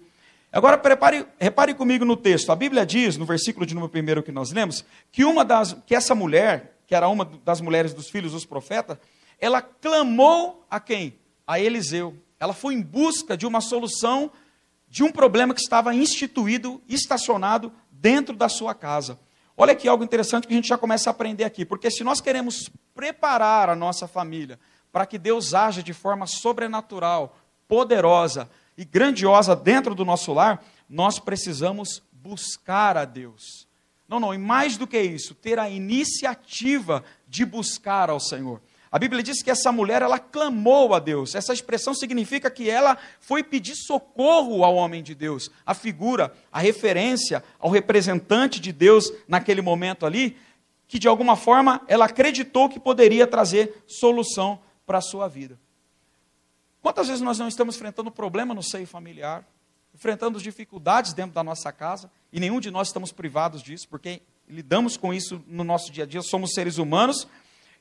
Agora, 0.51 0.77
prepare, 0.77 1.25
repare 1.39 1.73
comigo 1.73 2.03
no 2.03 2.17
texto. 2.17 2.51
A 2.51 2.55
Bíblia 2.57 2.85
diz, 2.85 3.15
no 3.15 3.25
versículo 3.25 3.65
de 3.65 3.73
número 3.73 3.89
primeiro 3.89 4.21
que 4.21 4.33
nós 4.33 4.51
lemos, 4.51 4.83
que, 5.13 5.23
uma 5.23 5.45
das, 5.45 5.77
que 5.85 5.95
essa 5.95 6.13
mulher, 6.13 6.77
que 6.85 6.93
era 6.93 7.07
uma 7.07 7.23
das 7.23 7.61
mulheres 7.61 7.93
dos 7.93 8.09
filhos 8.09 8.33
dos 8.33 8.43
profetas, 8.45 8.97
ela 9.39 9.61
clamou 9.61 10.65
a 10.69 10.77
quem? 10.77 11.17
A 11.47 11.57
Eliseu. 11.57 12.13
Ela 12.37 12.53
foi 12.53 12.73
em 12.73 12.81
busca 12.81 13.37
de 13.37 13.47
uma 13.47 13.61
solução 13.61 14.29
de 14.89 15.03
um 15.03 15.11
problema 15.11 15.53
que 15.53 15.61
estava 15.61 15.95
instituído, 15.95 16.81
estacionado 16.85 17.71
dentro 17.89 18.35
da 18.35 18.49
sua 18.49 18.73
casa. 18.73 19.17
Olha 19.57 19.71
aqui 19.71 19.87
algo 19.87 20.03
interessante 20.03 20.47
que 20.47 20.53
a 20.53 20.55
gente 20.55 20.67
já 20.67 20.77
começa 20.77 21.09
a 21.09 21.11
aprender 21.11 21.45
aqui, 21.45 21.65
porque 21.65 21.89
se 21.89 22.03
nós 22.03 22.19
queremos 22.19 22.69
preparar 22.93 23.69
a 23.69 23.75
nossa 23.75 24.07
família 24.07 24.59
para 24.91 25.05
que 25.05 25.17
Deus 25.17 25.53
haja 25.53 25.81
de 25.81 25.93
forma 25.93 26.27
sobrenatural, 26.27 27.37
poderosa 27.67 28.49
e 28.77 28.83
grandiosa 28.83 29.55
dentro 29.55 29.95
do 29.95 30.03
nosso 30.03 30.33
lar, 30.33 30.63
nós 30.89 31.19
precisamos 31.19 32.03
buscar 32.11 32.97
a 32.97 33.05
Deus. 33.05 33.65
Não, 34.07 34.19
não, 34.19 34.33
e 34.33 34.37
mais 34.37 34.77
do 34.77 34.85
que 34.85 34.99
isso, 34.99 35.33
ter 35.33 35.57
a 35.57 35.69
iniciativa 35.69 37.03
de 37.27 37.45
buscar 37.45 38.09
ao 38.09 38.19
Senhor. 38.19 38.61
A 38.95 38.97
Bíblia 38.97 39.21
diz 39.21 39.43
que 39.43 39.51
essa 39.51 39.73
mulher, 39.73 40.01
ela 40.01 40.17
clamou 40.17 40.93
a 40.93 40.99
Deus. 40.99 41.35
Essa 41.35 41.51
expressão 41.51 41.93
significa 41.93 42.49
que 42.49 42.69
ela 42.69 42.97
foi 43.19 43.43
pedir 43.43 43.75
socorro 43.75 44.63
ao 44.63 44.73
homem 44.73 45.03
de 45.03 45.13
Deus. 45.13 45.51
A 45.65 45.73
figura, 45.73 46.33
a 46.49 46.61
referência 46.61 47.43
ao 47.59 47.69
representante 47.69 48.57
de 48.57 48.71
Deus 48.71 49.11
naquele 49.27 49.61
momento 49.61 50.05
ali, 50.05 50.37
que 50.87 50.97
de 50.97 51.09
alguma 51.09 51.35
forma 51.35 51.81
ela 51.89 52.05
acreditou 52.05 52.69
que 52.69 52.79
poderia 52.79 53.27
trazer 53.27 53.83
solução 53.85 54.61
para 54.85 54.99
a 54.99 55.01
sua 55.01 55.27
vida. 55.27 55.59
Quantas 56.81 57.07
vezes 57.07 57.21
nós 57.21 57.37
não 57.37 57.49
estamos 57.49 57.75
enfrentando 57.75 58.09
problema 58.09 58.53
no 58.53 58.63
seio 58.63 58.87
familiar? 58.87 59.45
enfrentando 59.93 60.41
dificuldades 60.41 61.13
dentro 61.13 61.33
da 61.33 61.41
nossa 61.41 61.71
casa, 61.71 62.11
e 62.29 62.37
nenhum 62.37 62.59
de 62.59 62.69
nós 62.69 62.89
estamos 62.89 63.13
privados 63.13 63.63
disso, 63.63 63.87
porque 63.87 64.21
lidamos 64.45 64.97
com 64.97 65.13
isso 65.13 65.41
no 65.47 65.63
nosso 65.63 65.89
dia 65.89 66.03
a 66.03 66.07
dia, 66.07 66.21
somos 66.21 66.51
seres 66.53 66.77
humanos, 66.77 67.25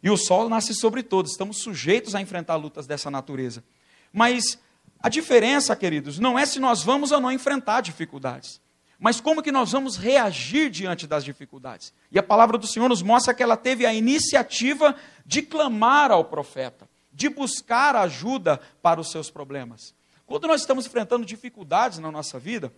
e 0.05 0.11
o 0.11 0.19
sol 0.19 0.51
nasce 0.51 0.75
sobre 0.75 1.03
todos, 1.03 1.33
estamos 1.33 1.63
sujeitos 1.63 2.15
a 2.15 2.21
enfrentar 2.21 2.57
lutas 2.57 2.87
dessa 2.87 3.11
natureza. 3.11 3.65
Mas 4.13 4.59
a 5.01 5.09
diferença, 5.09 5.75
queridos, 5.75 6.19
não 6.19 6.39
é 6.39 6.45
se 6.45 6.61
nós 6.61 6.83
vamos 6.83 7.11
ou 7.11 7.23
não 7.23 7.33
enfrentar 7.33 7.81
dificuldades, 7.81 8.61
mas 8.99 9.19
como 9.19 9.43
que 9.43 9.51
nós 9.51 9.73
vamos 9.73 9.97
reagir 9.97 10.69
diante 10.69 11.07
das 11.07 11.25
dificuldades. 11.25 11.91
E 12.13 12.19
a 12.19 12.23
palavra 12.23 12.59
do 12.59 12.67
Senhor 12.67 12.87
nos 12.87 13.01
mostra 13.01 13.33
que 13.33 13.43
ela 13.43 13.57
teve 13.57 13.87
a 13.87 13.95
iniciativa 13.95 14.95
de 15.25 15.41
clamar 15.41 16.11
ao 16.11 16.27
profeta, 16.27 16.87
de 17.11 17.31
buscar 17.31 17.97
ajuda 17.97 18.61
para 18.83 19.01
os 19.01 19.11
seus 19.11 19.31
problemas. 19.31 19.95
Quando 20.27 20.47
nós 20.47 20.61
estamos 20.61 20.85
enfrentando 20.85 21.25
dificuldades 21.25 21.99
na 21.99 22.13
nossa 22.13 22.39
vida, 22.39 22.71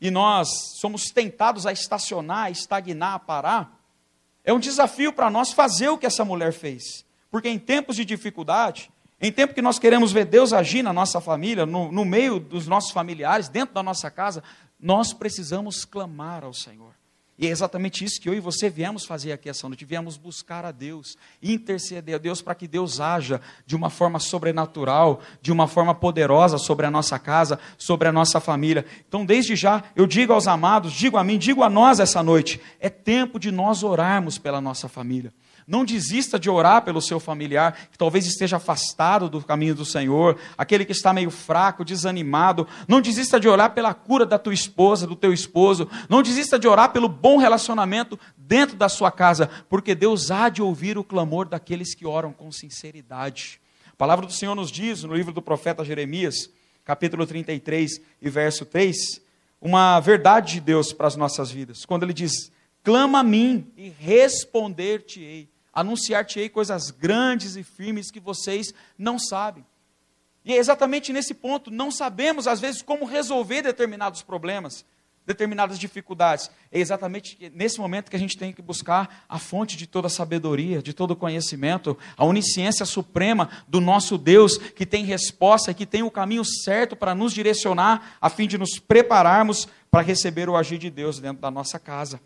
e 0.00 0.10
nós 0.10 0.48
somos 0.80 1.04
tentados 1.12 1.64
a 1.64 1.70
estacionar, 1.70 2.46
a 2.46 2.50
estagnar, 2.50 3.14
a 3.14 3.18
parar, 3.20 3.83
é 4.44 4.52
um 4.52 4.58
desafio 4.58 5.12
para 5.12 5.30
nós 5.30 5.52
fazer 5.52 5.88
o 5.88 5.98
que 5.98 6.06
essa 6.06 6.24
mulher 6.24 6.52
fez. 6.52 7.04
Porque 7.30 7.48
em 7.48 7.58
tempos 7.58 7.96
de 7.96 8.04
dificuldade, 8.04 8.90
em 9.20 9.32
tempo 9.32 9.54
que 9.54 9.62
nós 9.62 9.78
queremos 9.78 10.12
ver 10.12 10.26
Deus 10.26 10.52
agir 10.52 10.82
na 10.82 10.92
nossa 10.92 11.20
família, 11.20 11.64
no, 11.64 11.90
no 11.90 12.04
meio 12.04 12.38
dos 12.38 12.66
nossos 12.66 12.90
familiares, 12.90 13.48
dentro 13.48 13.74
da 13.74 13.82
nossa 13.82 14.10
casa, 14.10 14.42
nós 14.78 15.12
precisamos 15.12 15.84
clamar 15.84 16.44
ao 16.44 16.52
Senhor. 16.52 16.94
E 17.36 17.48
é 17.48 17.50
exatamente 17.50 18.04
isso 18.04 18.20
que 18.20 18.28
eu 18.28 18.34
e 18.34 18.38
você 18.38 18.70
viemos 18.70 19.04
fazer 19.04 19.32
aqui 19.32 19.48
essa 19.48 19.68
noite. 19.68 19.84
Viemos 19.84 20.16
buscar 20.16 20.64
a 20.64 20.70
Deus, 20.70 21.16
interceder 21.42 22.14
a 22.14 22.18
Deus 22.18 22.40
para 22.40 22.54
que 22.54 22.68
Deus 22.68 23.00
haja 23.00 23.40
de 23.66 23.74
uma 23.74 23.90
forma 23.90 24.20
sobrenatural, 24.20 25.20
de 25.42 25.50
uma 25.50 25.66
forma 25.66 25.92
poderosa 25.94 26.58
sobre 26.58 26.86
a 26.86 26.90
nossa 26.92 27.18
casa, 27.18 27.58
sobre 27.76 28.06
a 28.06 28.12
nossa 28.12 28.38
família. 28.38 28.86
Então, 29.08 29.26
desde 29.26 29.56
já, 29.56 29.82
eu 29.96 30.06
digo 30.06 30.32
aos 30.32 30.46
amados, 30.46 30.92
digo 30.92 31.16
a 31.16 31.24
mim, 31.24 31.36
digo 31.36 31.64
a 31.64 31.70
nós 31.70 31.98
essa 31.98 32.22
noite: 32.22 32.60
é 32.78 32.88
tempo 32.88 33.40
de 33.40 33.50
nós 33.50 33.82
orarmos 33.82 34.38
pela 34.38 34.60
nossa 34.60 34.88
família. 34.88 35.32
Não 35.66 35.84
desista 35.84 36.38
de 36.38 36.50
orar 36.50 36.82
pelo 36.82 37.00
seu 37.00 37.18
familiar, 37.18 37.88
que 37.90 37.96
talvez 37.96 38.26
esteja 38.26 38.58
afastado 38.58 39.30
do 39.30 39.42
caminho 39.42 39.74
do 39.74 39.84
Senhor, 39.84 40.36
aquele 40.58 40.84
que 40.84 40.92
está 40.92 41.12
meio 41.12 41.30
fraco, 41.30 41.84
desanimado. 41.84 42.68
Não 42.86 43.00
desista 43.00 43.40
de 43.40 43.48
orar 43.48 43.72
pela 43.72 43.94
cura 43.94 44.26
da 44.26 44.38
tua 44.38 44.52
esposa, 44.52 45.06
do 45.06 45.16
teu 45.16 45.32
esposo. 45.32 45.88
Não 46.08 46.22
desista 46.22 46.58
de 46.58 46.68
orar 46.68 46.92
pelo 46.92 47.08
bom 47.24 47.38
relacionamento 47.38 48.20
dentro 48.36 48.76
da 48.76 48.86
sua 48.86 49.10
casa, 49.10 49.48
porque 49.70 49.94
Deus 49.94 50.30
há 50.30 50.50
de 50.50 50.60
ouvir 50.60 50.98
o 50.98 51.02
clamor 51.02 51.48
daqueles 51.48 51.94
que 51.94 52.04
oram 52.04 52.34
com 52.34 52.52
sinceridade. 52.52 53.58
A 53.90 53.96
palavra 53.96 54.26
do 54.26 54.32
Senhor 54.32 54.54
nos 54.54 54.70
diz, 54.70 55.04
no 55.04 55.14
livro 55.14 55.32
do 55.32 55.40
profeta 55.40 55.82
Jeremias, 55.82 56.50
capítulo 56.84 57.26
33 57.26 57.98
e 58.20 58.28
verso 58.28 58.66
3, 58.66 59.22
uma 59.58 60.00
verdade 60.00 60.52
de 60.52 60.60
Deus 60.60 60.92
para 60.92 61.06
as 61.06 61.16
nossas 61.16 61.50
vidas, 61.50 61.86
quando 61.86 62.02
ele 62.02 62.12
diz: 62.12 62.52
Clama 62.82 63.20
a 63.20 63.24
mim 63.24 63.72
e 63.74 63.88
responder-te-ei 63.88 65.48
anunciar-te-ei 65.72 66.50
coisas 66.50 66.90
grandes 66.90 67.56
e 67.56 67.64
firmes 67.64 68.10
que 68.10 68.20
vocês 68.20 68.74
não 68.98 69.18
sabem. 69.18 69.64
E 70.44 70.52
é 70.52 70.56
exatamente 70.58 71.10
nesse 71.10 71.32
ponto, 71.32 71.70
não 71.70 71.90
sabemos 71.90 72.46
às 72.46 72.60
vezes 72.60 72.82
como 72.82 73.06
resolver 73.06 73.62
determinados 73.62 74.22
problemas, 74.22 74.84
determinadas 75.26 75.78
dificuldades. 75.78 76.50
É 76.70 76.78
exatamente 76.78 77.50
nesse 77.54 77.78
momento 77.78 78.10
que 78.10 78.16
a 78.16 78.18
gente 78.18 78.36
tem 78.36 78.52
que 78.52 78.60
buscar 78.60 79.24
a 79.28 79.38
fonte 79.38 79.76
de 79.76 79.86
toda 79.86 80.06
a 80.06 80.10
sabedoria, 80.10 80.82
de 80.82 80.92
todo 80.92 81.12
o 81.12 81.16
conhecimento, 81.16 81.96
a 82.16 82.24
onisciência 82.24 82.84
suprema 82.84 83.48
do 83.66 83.80
nosso 83.80 84.18
Deus, 84.18 84.58
que 84.58 84.84
tem 84.84 85.04
resposta 85.04 85.70
e 85.70 85.74
que 85.74 85.86
tem 85.86 86.02
o 86.02 86.10
caminho 86.10 86.44
certo 86.44 86.94
para 86.94 87.14
nos 87.14 87.32
direcionar, 87.32 88.16
a 88.20 88.28
fim 88.28 88.46
de 88.46 88.58
nos 88.58 88.78
prepararmos 88.78 89.66
para 89.90 90.02
receber 90.02 90.48
o 90.48 90.56
agir 90.56 90.78
de 90.78 90.90
Deus 90.90 91.18
dentro 91.18 91.40
da 91.40 91.50
nossa 91.50 91.78
casa. 91.78 92.20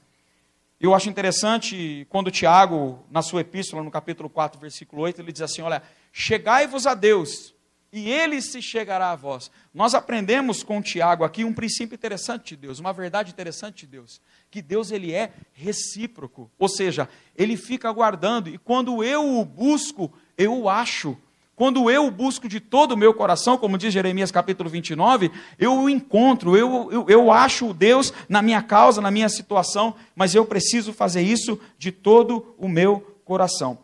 Eu 0.81 0.95
acho 0.95 1.09
interessante 1.09 2.07
quando 2.09 2.31
Tiago, 2.31 3.05
na 3.11 3.21
sua 3.21 3.41
epístola, 3.41 3.83
no 3.83 3.91
capítulo 3.91 4.31
4, 4.31 4.61
versículo 4.61 5.03
8, 5.03 5.21
ele 5.21 5.33
diz 5.33 5.43
assim: 5.43 5.61
Olha, 5.61 5.83
chegai-vos 6.13 6.87
a 6.87 6.95
Deus, 6.95 7.53
e 7.93 8.11
ele 8.11 8.41
se 8.43 8.61
chegará 8.61 9.11
a 9.11 9.17
vós. 9.17 9.51
Nós 9.73 9.95
aprendemos 9.95 10.63
com 10.63 10.83
Tiago 10.83 11.25
aqui 11.25 11.45
um 11.45 11.53
princípio 11.53 11.95
interessante 11.95 12.51
de 12.51 12.57
Deus, 12.57 12.79
uma 12.79 12.93
verdade 12.93 13.33
interessante 13.33 13.87
de 13.87 13.93
Deus, 13.93 14.21
que 14.51 14.61
Deus 14.61 14.91
ele 14.91 15.13
é 15.13 15.33
recíproco, 15.53 16.51
ou 16.59 16.69
seja, 16.69 17.09
ele 17.37 17.57
fica 17.57 17.89
aguardando, 17.89 18.49
e 18.49 18.59
quando 18.59 19.03
eu 19.03 19.39
o 19.39 19.45
busco, 19.45 20.13
eu 20.37 20.57
o 20.61 20.69
acho. 20.69 21.17
Quando 21.57 21.91
eu 21.91 22.07
o 22.07 22.11
busco 22.11 22.49
de 22.49 22.61
todo 22.61 22.93
o 22.93 22.97
meu 22.97 23.13
coração, 23.13 23.59
como 23.59 23.77
diz 23.77 23.93
Jeremias 23.93 24.31
capítulo 24.31 24.71
29, 24.71 25.33
eu 25.59 25.77
o 25.77 25.91
encontro, 25.91 26.57
eu, 26.57 26.89
eu, 26.93 27.07
eu 27.09 27.33
acho 27.33 27.75
Deus 27.75 28.13
na 28.29 28.41
minha 28.41 28.63
causa, 28.63 29.01
na 29.01 29.11
minha 29.11 29.29
situação, 29.29 29.97
mas 30.15 30.37
eu 30.37 30.47
preciso 30.47 30.93
fazer 30.93 31.23
isso 31.23 31.59
de 31.77 31.91
todo 31.91 32.55
o 32.57 32.69
meu 32.69 33.19
coração. 33.25 33.79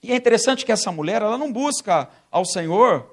E 0.00 0.12
é 0.12 0.16
interessante 0.16 0.64
que 0.64 0.70
essa 0.70 0.92
mulher, 0.92 1.22
ela 1.22 1.36
não 1.36 1.52
busca 1.52 2.08
ao 2.30 2.44
Senhor, 2.44 3.11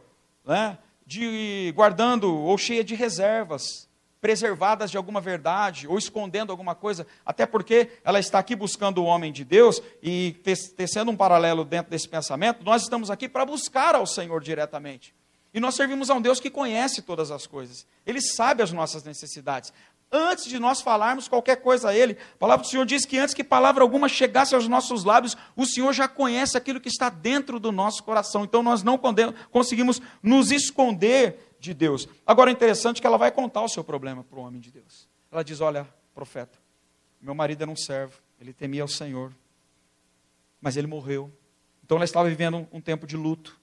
né, 0.50 0.79
de 1.06 1.72
guardando 1.75 2.36
ou 2.36 2.58
cheia 2.58 2.84
de 2.84 2.96
reservas, 2.96 3.88
preservadas 4.20 4.89
de 4.89 4.98
alguma 4.98 5.22
verdade 5.22 5.88
ou 5.88 5.98
escondendo 5.98 6.51
alguma 6.51 6.74
coisa, 6.74 7.06
até 7.24 7.46
porque 7.46 7.89
ela 8.03 8.20
está 8.20 8.39
aqui 8.39 8.56
buscando 8.56 8.98
o 8.98 9.06
homem 9.06 9.32
de 9.32 9.46
Deus 9.46 9.82
e 10.01 10.36
tecendo 10.75 11.12
um 11.12 11.15
paralelo 11.15 11.63
dentro 11.63 11.91
desse 11.91 12.10
pensamento, 12.10 12.65
nós 12.65 12.82
estamos 12.82 13.12
aqui 13.12 13.29
para 13.29 13.46
buscar 13.46 13.94
ao 13.94 14.08
Senhor 14.08 14.41
diretamente. 14.41 15.13
E 15.53 15.60
nós 15.60 15.75
servimos 15.75 16.10
a 16.10 16.15
um 16.15 16.22
Deus 16.22 16.39
que 16.39 16.50
conhece 16.50 17.01
todas 17.01 17.32
as 17.32 17.48
coisas. 17.48 17.86
Ele 18.06 18.22
sabe 18.22 18.62
as 18.62 18.72
nossas 18.72 19.03
necessidades. 19.03 19.72
Antes 20.12 20.46
de 20.46 20.58
nós 20.58 20.82
falarmos 20.82 21.28
qualquer 21.28 21.58
coisa 21.58 21.89
a 21.89 21.96
Ele, 21.96 22.18
a 22.34 22.38
palavra 22.38 22.66
do 22.66 22.70
Senhor 22.70 22.86
diz 22.86 23.06
que 23.06 23.20
antes 23.20 23.36
que 23.36 23.44
palavra 23.44 23.84
alguma 23.84 24.10
chegasse 24.10 24.56
aos 24.56 24.68
nossos 24.68 25.04
lábios, 25.04 25.38
o 25.56 25.66
Senhor 25.66 25.94
já 25.94 26.08
conhece 26.08 26.58
aquilo 26.58 26.82
que 26.82 26.89
está 26.89 27.10
dentro 27.10 27.60
do 27.60 27.72
nosso 27.72 28.04
coração. 28.04 28.44
Então 28.44 28.63
nós 28.63 28.82
não 28.82 29.00
conseguimos 29.51 30.01
nos 30.24 30.51
esconder 30.51 31.56
de 31.60 31.75
Deus. 31.75 32.08
Agora 32.25 32.50
é 32.50 32.54
interessante 32.54 33.00
que 33.00 33.06
ela 33.06 33.18
vai 33.18 33.32
contar 33.32 33.62
o 33.62 33.70
seu 33.70 33.84
problema 33.84 34.24
para 34.24 34.39
o 34.39 34.42
homem 34.42 34.60
de 34.60 34.72
Deus. 34.72 35.08
Ela 35.32 35.44
diz: 35.44 35.62
Olha, 35.62 35.88
profeta, 36.16 36.58
meu 37.22 37.36
marido 37.36 37.62
era 37.62 37.70
um 37.70 37.75
servo, 37.75 38.20
ele 38.42 38.51
temia 38.51 38.84
o 38.84 38.88
Senhor, 38.88 39.32
mas 40.60 40.75
ele 40.75 40.88
morreu. 40.88 41.32
Então 41.84 41.98
ela 41.98 42.06
estava 42.06 42.28
vivendo 42.30 42.68
um, 42.72 42.82
tempo 42.82 43.06
de 43.06 43.16
luto. 43.16 43.60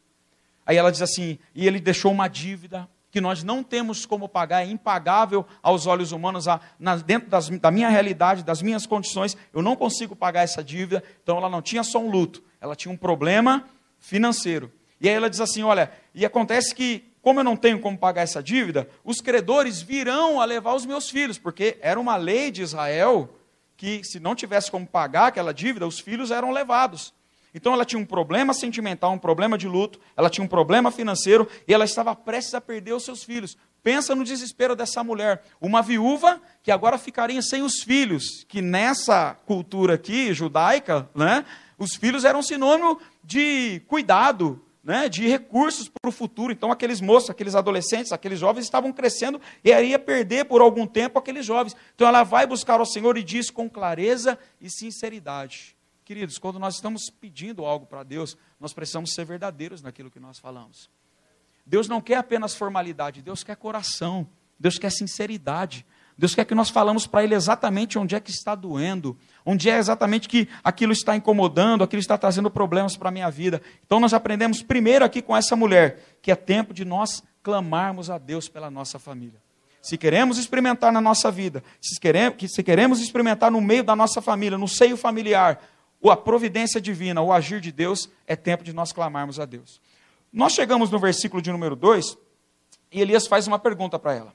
Aí 0.64 0.76
ela 0.76 0.92
diz 0.92 1.02
assim: 1.02 1.38
E 1.54 1.66
ele 1.66 1.80
deixou 1.80 2.12
uma 2.12 2.28
dívida 2.28 2.88
que 3.16 3.20
nós 3.22 3.42
não 3.42 3.62
temos 3.62 4.04
como 4.04 4.28
pagar, 4.28 4.62
é 4.62 4.68
impagável 4.68 5.46
aos 5.62 5.86
olhos 5.86 6.12
humanos, 6.12 6.46
a, 6.46 6.60
na, 6.78 6.96
dentro 6.96 7.30
das, 7.30 7.48
da 7.48 7.70
minha 7.70 7.88
realidade, 7.88 8.44
das 8.44 8.60
minhas 8.60 8.84
condições, 8.84 9.34
eu 9.54 9.62
não 9.62 9.74
consigo 9.74 10.14
pagar 10.14 10.42
essa 10.42 10.62
dívida. 10.62 11.02
Então 11.22 11.38
ela 11.38 11.48
não 11.48 11.62
tinha 11.62 11.82
só 11.82 11.98
um 11.98 12.10
luto, 12.10 12.44
ela 12.60 12.76
tinha 12.76 12.92
um 12.92 12.96
problema 12.96 13.64
financeiro. 13.98 14.70
E 15.00 15.08
aí 15.08 15.14
ela 15.14 15.30
diz 15.30 15.40
assim: 15.40 15.62
Olha, 15.62 15.90
e 16.14 16.26
acontece 16.26 16.74
que 16.74 17.10
como 17.22 17.40
eu 17.40 17.44
não 17.44 17.56
tenho 17.56 17.80
como 17.80 17.96
pagar 17.96 18.20
essa 18.20 18.42
dívida, 18.42 18.86
os 19.02 19.22
credores 19.22 19.80
virão 19.80 20.38
a 20.38 20.44
levar 20.44 20.74
os 20.74 20.84
meus 20.84 21.08
filhos, 21.08 21.38
porque 21.38 21.78
era 21.80 21.98
uma 21.98 22.16
lei 22.16 22.50
de 22.50 22.60
Israel 22.60 23.34
que, 23.78 24.04
se 24.04 24.20
não 24.20 24.34
tivesse 24.34 24.70
como 24.70 24.86
pagar 24.86 25.28
aquela 25.28 25.54
dívida, 25.54 25.86
os 25.86 25.98
filhos 25.98 26.30
eram 26.30 26.50
levados. 26.50 27.14
Então 27.56 27.72
ela 27.72 27.86
tinha 27.86 27.98
um 27.98 28.04
problema 28.04 28.52
sentimental, 28.52 29.14
um 29.14 29.18
problema 29.18 29.56
de 29.56 29.66
luto, 29.66 29.98
ela 30.14 30.28
tinha 30.28 30.44
um 30.44 30.48
problema 30.48 30.90
financeiro 30.90 31.48
e 31.66 31.72
ela 31.72 31.86
estava 31.86 32.14
prestes 32.14 32.52
a 32.52 32.60
perder 32.60 32.92
os 32.92 33.02
seus 33.02 33.24
filhos. 33.24 33.56
Pensa 33.82 34.14
no 34.14 34.24
desespero 34.24 34.76
dessa 34.76 35.02
mulher, 35.02 35.42
uma 35.58 35.80
viúva 35.80 36.38
que 36.62 36.70
agora 36.70 36.98
ficaria 36.98 37.40
sem 37.40 37.62
os 37.62 37.82
filhos, 37.82 38.44
que 38.46 38.60
nessa 38.60 39.38
cultura 39.46 39.94
aqui 39.94 40.34
judaica, 40.34 41.08
né, 41.14 41.46
os 41.78 41.94
filhos 41.94 42.26
eram 42.26 42.42
sinônimo 42.42 43.00
de 43.24 43.80
cuidado, 43.88 44.62
né, 44.84 45.08
de 45.08 45.26
recursos 45.26 45.88
para 45.88 46.10
o 46.10 46.12
futuro. 46.12 46.52
Então, 46.52 46.70
aqueles 46.70 47.00
moços, 47.00 47.30
aqueles 47.30 47.54
adolescentes, 47.54 48.12
aqueles 48.12 48.38
jovens 48.38 48.64
estavam 48.64 48.92
crescendo 48.92 49.40
e 49.64 49.72
aí 49.72 49.90
ia 49.90 49.98
perder 49.98 50.44
por 50.44 50.60
algum 50.60 50.86
tempo 50.86 51.18
aqueles 51.18 51.46
jovens. 51.46 51.74
Então, 51.94 52.06
ela 52.06 52.22
vai 52.22 52.46
buscar 52.46 52.80
ao 52.80 52.86
Senhor 52.86 53.16
e 53.16 53.22
diz 53.22 53.50
com 53.50 53.68
clareza 53.68 54.38
e 54.60 54.68
sinceridade: 54.68 55.75
Queridos, 56.06 56.38
quando 56.38 56.60
nós 56.60 56.76
estamos 56.76 57.10
pedindo 57.10 57.64
algo 57.64 57.84
para 57.84 58.04
Deus, 58.04 58.38
nós 58.60 58.72
precisamos 58.72 59.12
ser 59.12 59.24
verdadeiros 59.24 59.82
naquilo 59.82 60.08
que 60.08 60.20
nós 60.20 60.38
falamos. 60.38 60.88
Deus 61.66 61.88
não 61.88 62.00
quer 62.00 62.14
apenas 62.14 62.54
formalidade, 62.54 63.20
Deus 63.20 63.42
quer 63.42 63.56
coração, 63.56 64.24
Deus 64.56 64.78
quer 64.78 64.92
sinceridade. 64.92 65.84
Deus 66.16 66.32
quer 66.32 66.44
que 66.44 66.54
nós 66.54 66.70
falamos 66.70 67.08
para 67.08 67.24
Ele 67.24 67.34
exatamente 67.34 67.98
onde 67.98 68.14
é 68.14 68.20
que 68.20 68.30
está 68.30 68.54
doendo, 68.54 69.18
onde 69.44 69.68
é 69.68 69.78
exatamente 69.78 70.28
que 70.28 70.48
aquilo 70.62 70.92
está 70.92 71.16
incomodando, 71.16 71.82
aquilo 71.82 71.98
está 71.98 72.16
trazendo 72.16 72.52
problemas 72.52 72.96
para 72.96 73.08
a 73.08 73.12
minha 73.12 73.28
vida. 73.28 73.60
Então 73.84 73.98
nós 73.98 74.14
aprendemos 74.14 74.62
primeiro 74.62 75.04
aqui 75.04 75.20
com 75.20 75.36
essa 75.36 75.56
mulher, 75.56 76.18
que 76.22 76.30
é 76.30 76.36
tempo 76.36 76.72
de 76.72 76.84
nós 76.84 77.20
clamarmos 77.42 78.10
a 78.10 78.16
Deus 78.16 78.48
pela 78.48 78.70
nossa 78.70 79.00
família. 79.00 79.42
Se 79.82 79.98
queremos 79.98 80.38
experimentar 80.38 80.92
na 80.92 81.00
nossa 81.00 81.32
vida, 81.32 81.64
se 81.80 82.00
queremos, 82.00 82.52
se 82.52 82.62
queremos 82.62 83.00
experimentar 83.00 83.50
no 83.50 83.60
meio 83.60 83.82
da 83.82 83.96
nossa 83.96 84.22
família, 84.22 84.56
no 84.56 84.68
seio 84.68 84.96
familiar, 84.96 85.60
a 86.10 86.16
providência 86.16 86.80
divina, 86.80 87.20
o 87.22 87.32
agir 87.32 87.60
de 87.60 87.72
Deus, 87.72 88.08
é 88.26 88.36
tempo 88.36 88.64
de 88.64 88.72
nós 88.72 88.92
clamarmos 88.92 89.40
a 89.40 89.44
Deus. 89.44 89.80
Nós 90.32 90.52
chegamos 90.52 90.90
no 90.90 90.98
versículo 90.98 91.40
de 91.40 91.50
número 91.50 91.76
2, 91.76 92.16
e 92.92 93.00
Elias 93.00 93.26
faz 93.26 93.46
uma 93.46 93.58
pergunta 93.58 93.98
para 93.98 94.14
ela 94.14 94.34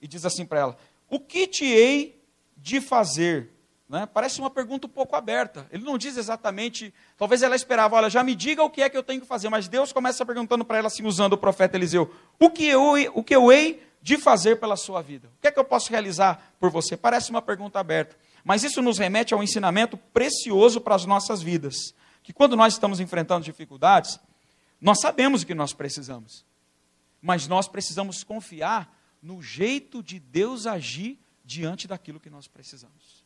e 0.00 0.08
diz 0.08 0.24
assim 0.24 0.46
para 0.46 0.60
ela: 0.60 0.76
O 1.08 1.20
que 1.20 1.46
te 1.46 1.64
hei 1.64 2.20
de 2.56 2.80
fazer? 2.80 3.50
Né? 3.88 4.06
Parece 4.06 4.40
uma 4.40 4.50
pergunta 4.50 4.86
um 4.86 4.90
pouco 4.90 5.16
aberta. 5.16 5.66
Ele 5.70 5.82
não 5.82 5.98
diz 5.98 6.16
exatamente. 6.16 6.94
Talvez 7.18 7.42
ela 7.42 7.56
esperava, 7.56 7.96
olha, 7.96 8.08
já 8.08 8.22
me 8.22 8.36
diga 8.36 8.62
o 8.62 8.70
que 8.70 8.82
é 8.82 8.88
que 8.88 8.96
eu 8.96 9.02
tenho 9.02 9.20
que 9.20 9.26
fazer. 9.26 9.48
Mas 9.48 9.66
Deus 9.66 9.92
começa 9.92 10.24
perguntando 10.24 10.64
para 10.64 10.78
ela, 10.78 10.86
assim, 10.86 11.04
usando 11.04 11.32
o 11.32 11.38
profeta 11.38 11.76
Eliseu: 11.76 12.12
O 12.38 12.50
que 12.50 12.66
eu, 12.66 12.82
o 13.14 13.22
que 13.22 13.34
eu 13.34 13.52
hei 13.52 13.82
de 14.00 14.16
fazer 14.16 14.56
pela 14.56 14.76
sua 14.76 15.02
vida? 15.02 15.28
O 15.36 15.40
que 15.40 15.48
é 15.48 15.50
que 15.50 15.58
eu 15.58 15.64
posso 15.64 15.90
realizar 15.90 16.52
por 16.58 16.70
você? 16.70 16.96
Parece 16.96 17.30
uma 17.30 17.42
pergunta 17.42 17.78
aberta. 17.78 18.16
Mas 18.44 18.64
isso 18.64 18.80
nos 18.80 18.98
remete 18.98 19.34
a 19.34 19.36
um 19.36 19.42
ensinamento 19.42 19.96
precioso 19.96 20.80
para 20.80 20.94
as 20.94 21.04
nossas 21.04 21.42
vidas. 21.42 21.94
Que 22.22 22.32
quando 22.32 22.56
nós 22.56 22.74
estamos 22.74 23.00
enfrentando 23.00 23.44
dificuldades, 23.44 24.18
nós 24.80 25.00
sabemos 25.00 25.42
o 25.42 25.46
que 25.46 25.54
nós 25.54 25.72
precisamos. 25.72 26.44
Mas 27.20 27.46
nós 27.46 27.68
precisamos 27.68 28.24
confiar 28.24 28.96
no 29.22 29.42
jeito 29.42 30.02
de 30.02 30.18
Deus 30.18 30.66
agir 30.66 31.18
diante 31.44 31.86
daquilo 31.86 32.20
que 32.20 32.30
nós 32.30 32.46
precisamos. 32.46 33.24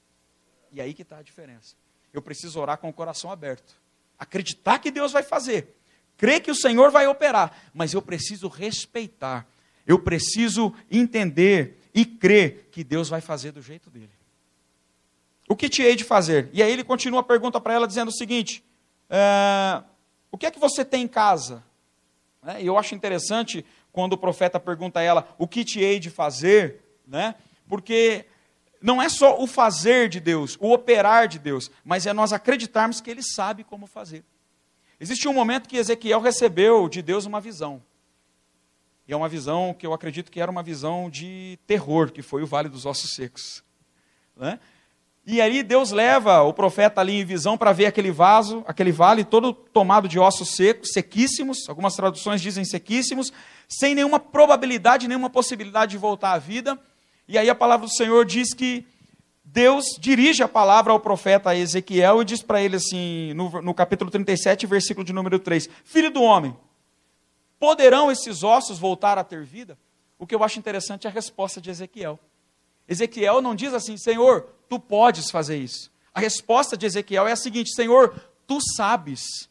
E 0.72 0.80
aí 0.80 0.92
que 0.92 1.02
está 1.02 1.18
a 1.18 1.22
diferença. 1.22 1.76
Eu 2.12 2.22
preciso 2.22 2.60
orar 2.60 2.78
com 2.78 2.88
o 2.88 2.92
coração 2.92 3.30
aberto, 3.30 3.74
acreditar 4.18 4.78
que 4.78 4.90
Deus 4.90 5.12
vai 5.12 5.22
fazer, 5.22 5.76
crer 6.16 6.40
que 6.40 6.50
o 6.50 6.54
Senhor 6.54 6.90
vai 6.90 7.06
operar, 7.06 7.70
mas 7.74 7.92
eu 7.92 8.00
preciso 8.00 8.48
respeitar, 8.48 9.46
eu 9.86 9.98
preciso 9.98 10.72
entender 10.90 11.80
e 11.92 12.04
crer 12.04 12.68
que 12.70 12.82
Deus 12.82 13.08
vai 13.08 13.20
fazer 13.20 13.52
do 13.52 13.60
jeito 13.60 13.90
dele. 13.90 14.10
O 15.48 15.54
que 15.54 15.68
te 15.68 15.82
hei 15.82 15.94
de 15.94 16.04
fazer? 16.04 16.48
E 16.52 16.62
aí 16.62 16.72
ele 16.72 16.84
continua 16.84 17.20
a 17.20 17.24
pergunta 17.24 17.60
para 17.60 17.74
ela 17.74 17.86
dizendo 17.86 18.08
o 18.08 18.14
seguinte: 18.14 18.64
é, 19.10 19.82
o 20.30 20.38
que 20.38 20.46
é 20.46 20.50
que 20.50 20.58
você 20.58 20.84
tem 20.84 21.02
em 21.02 21.08
casa? 21.08 21.62
É, 22.46 22.62
e 22.62 22.66
eu 22.66 22.78
acho 22.78 22.94
interessante 22.94 23.64
quando 23.92 24.14
o 24.14 24.18
profeta 24.18 24.58
pergunta 24.58 25.00
a 25.00 25.02
ela 25.02 25.28
o 25.38 25.46
que 25.46 25.64
te 25.64 25.80
hei 25.80 25.98
de 25.98 26.10
fazer, 26.10 26.82
né? 27.06 27.34
Porque 27.68 28.26
não 28.80 29.00
é 29.00 29.08
só 29.08 29.40
o 29.40 29.46
fazer 29.46 30.08
de 30.08 30.20
Deus, 30.20 30.58
o 30.60 30.72
operar 30.72 31.28
de 31.28 31.38
Deus, 31.38 31.70
mas 31.84 32.06
é 32.06 32.12
nós 32.12 32.32
acreditarmos 32.32 33.00
que 33.00 33.10
Ele 33.10 33.22
sabe 33.22 33.64
como 33.64 33.86
fazer. 33.86 34.24
Existe 34.98 35.26
um 35.26 35.32
momento 35.32 35.68
que 35.68 35.76
Ezequiel 35.76 36.20
recebeu 36.20 36.88
de 36.88 37.02
Deus 37.02 37.26
uma 37.26 37.40
visão. 37.40 37.82
E 39.06 39.12
é 39.12 39.16
uma 39.16 39.28
visão 39.28 39.74
que 39.74 39.86
eu 39.86 39.92
acredito 39.92 40.30
que 40.30 40.40
era 40.40 40.50
uma 40.50 40.62
visão 40.62 41.10
de 41.10 41.58
terror, 41.66 42.10
que 42.10 42.22
foi 42.22 42.42
o 42.42 42.46
Vale 42.46 42.68
dos 42.68 42.86
Ossos 42.86 43.14
Secos. 43.14 43.62
Né? 44.36 44.58
E 45.26 45.40
aí 45.40 45.62
Deus 45.62 45.90
leva 45.90 46.42
o 46.42 46.52
profeta 46.52 47.00
ali 47.00 47.20
em 47.20 47.24
visão 47.24 47.56
para 47.56 47.72
ver 47.72 47.86
aquele 47.86 48.10
vaso, 48.10 48.62
aquele 48.66 48.92
vale 48.92 49.24
todo 49.24 49.54
tomado 49.54 50.06
de 50.06 50.18
ossos 50.18 50.54
secos, 50.54 50.90
sequíssimos, 50.92 51.66
algumas 51.66 51.96
traduções 51.96 52.42
dizem 52.42 52.64
sequíssimos, 52.64 53.32
sem 53.66 53.94
nenhuma 53.94 54.20
probabilidade, 54.20 55.08
nenhuma 55.08 55.30
possibilidade 55.30 55.92
de 55.92 55.98
voltar 55.98 56.32
à 56.32 56.38
vida. 56.38 56.78
E 57.26 57.38
aí 57.38 57.48
a 57.48 57.54
palavra 57.54 57.86
do 57.86 57.92
Senhor 57.92 58.26
diz 58.26 58.52
que 58.52 58.86
Deus 59.42 59.96
dirige 59.98 60.42
a 60.42 60.48
palavra 60.48 60.92
ao 60.92 61.00
profeta 61.00 61.56
Ezequiel 61.56 62.20
e 62.20 62.24
diz 62.24 62.42
para 62.42 62.60
ele 62.60 62.76
assim, 62.76 63.32
no, 63.32 63.62
no 63.62 63.72
capítulo 63.72 64.10
37, 64.10 64.66
versículo 64.66 65.06
de 65.06 65.12
número 65.12 65.38
3: 65.38 65.70
Filho 65.84 66.10
do 66.10 66.22
homem, 66.22 66.54
poderão 67.58 68.12
esses 68.12 68.42
ossos 68.42 68.78
voltar 68.78 69.16
a 69.16 69.24
ter 69.24 69.42
vida? 69.42 69.78
O 70.18 70.26
que 70.26 70.34
eu 70.34 70.44
acho 70.44 70.58
interessante 70.58 71.06
é 71.06 71.10
a 71.10 71.12
resposta 71.12 71.62
de 71.62 71.70
Ezequiel. 71.70 72.18
Ezequiel 72.88 73.40
não 73.40 73.54
diz 73.54 73.72
assim, 73.72 73.96
Senhor, 73.96 74.46
tu 74.68 74.78
podes 74.78 75.30
fazer 75.30 75.56
isso. 75.56 75.90
A 76.14 76.20
resposta 76.20 76.76
de 76.76 76.86
Ezequiel 76.86 77.26
é 77.26 77.32
a 77.32 77.36
seguinte: 77.36 77.74
Senhor, 77.74 78.14
tu 78.46 78.58
sabes. 78.76 79.48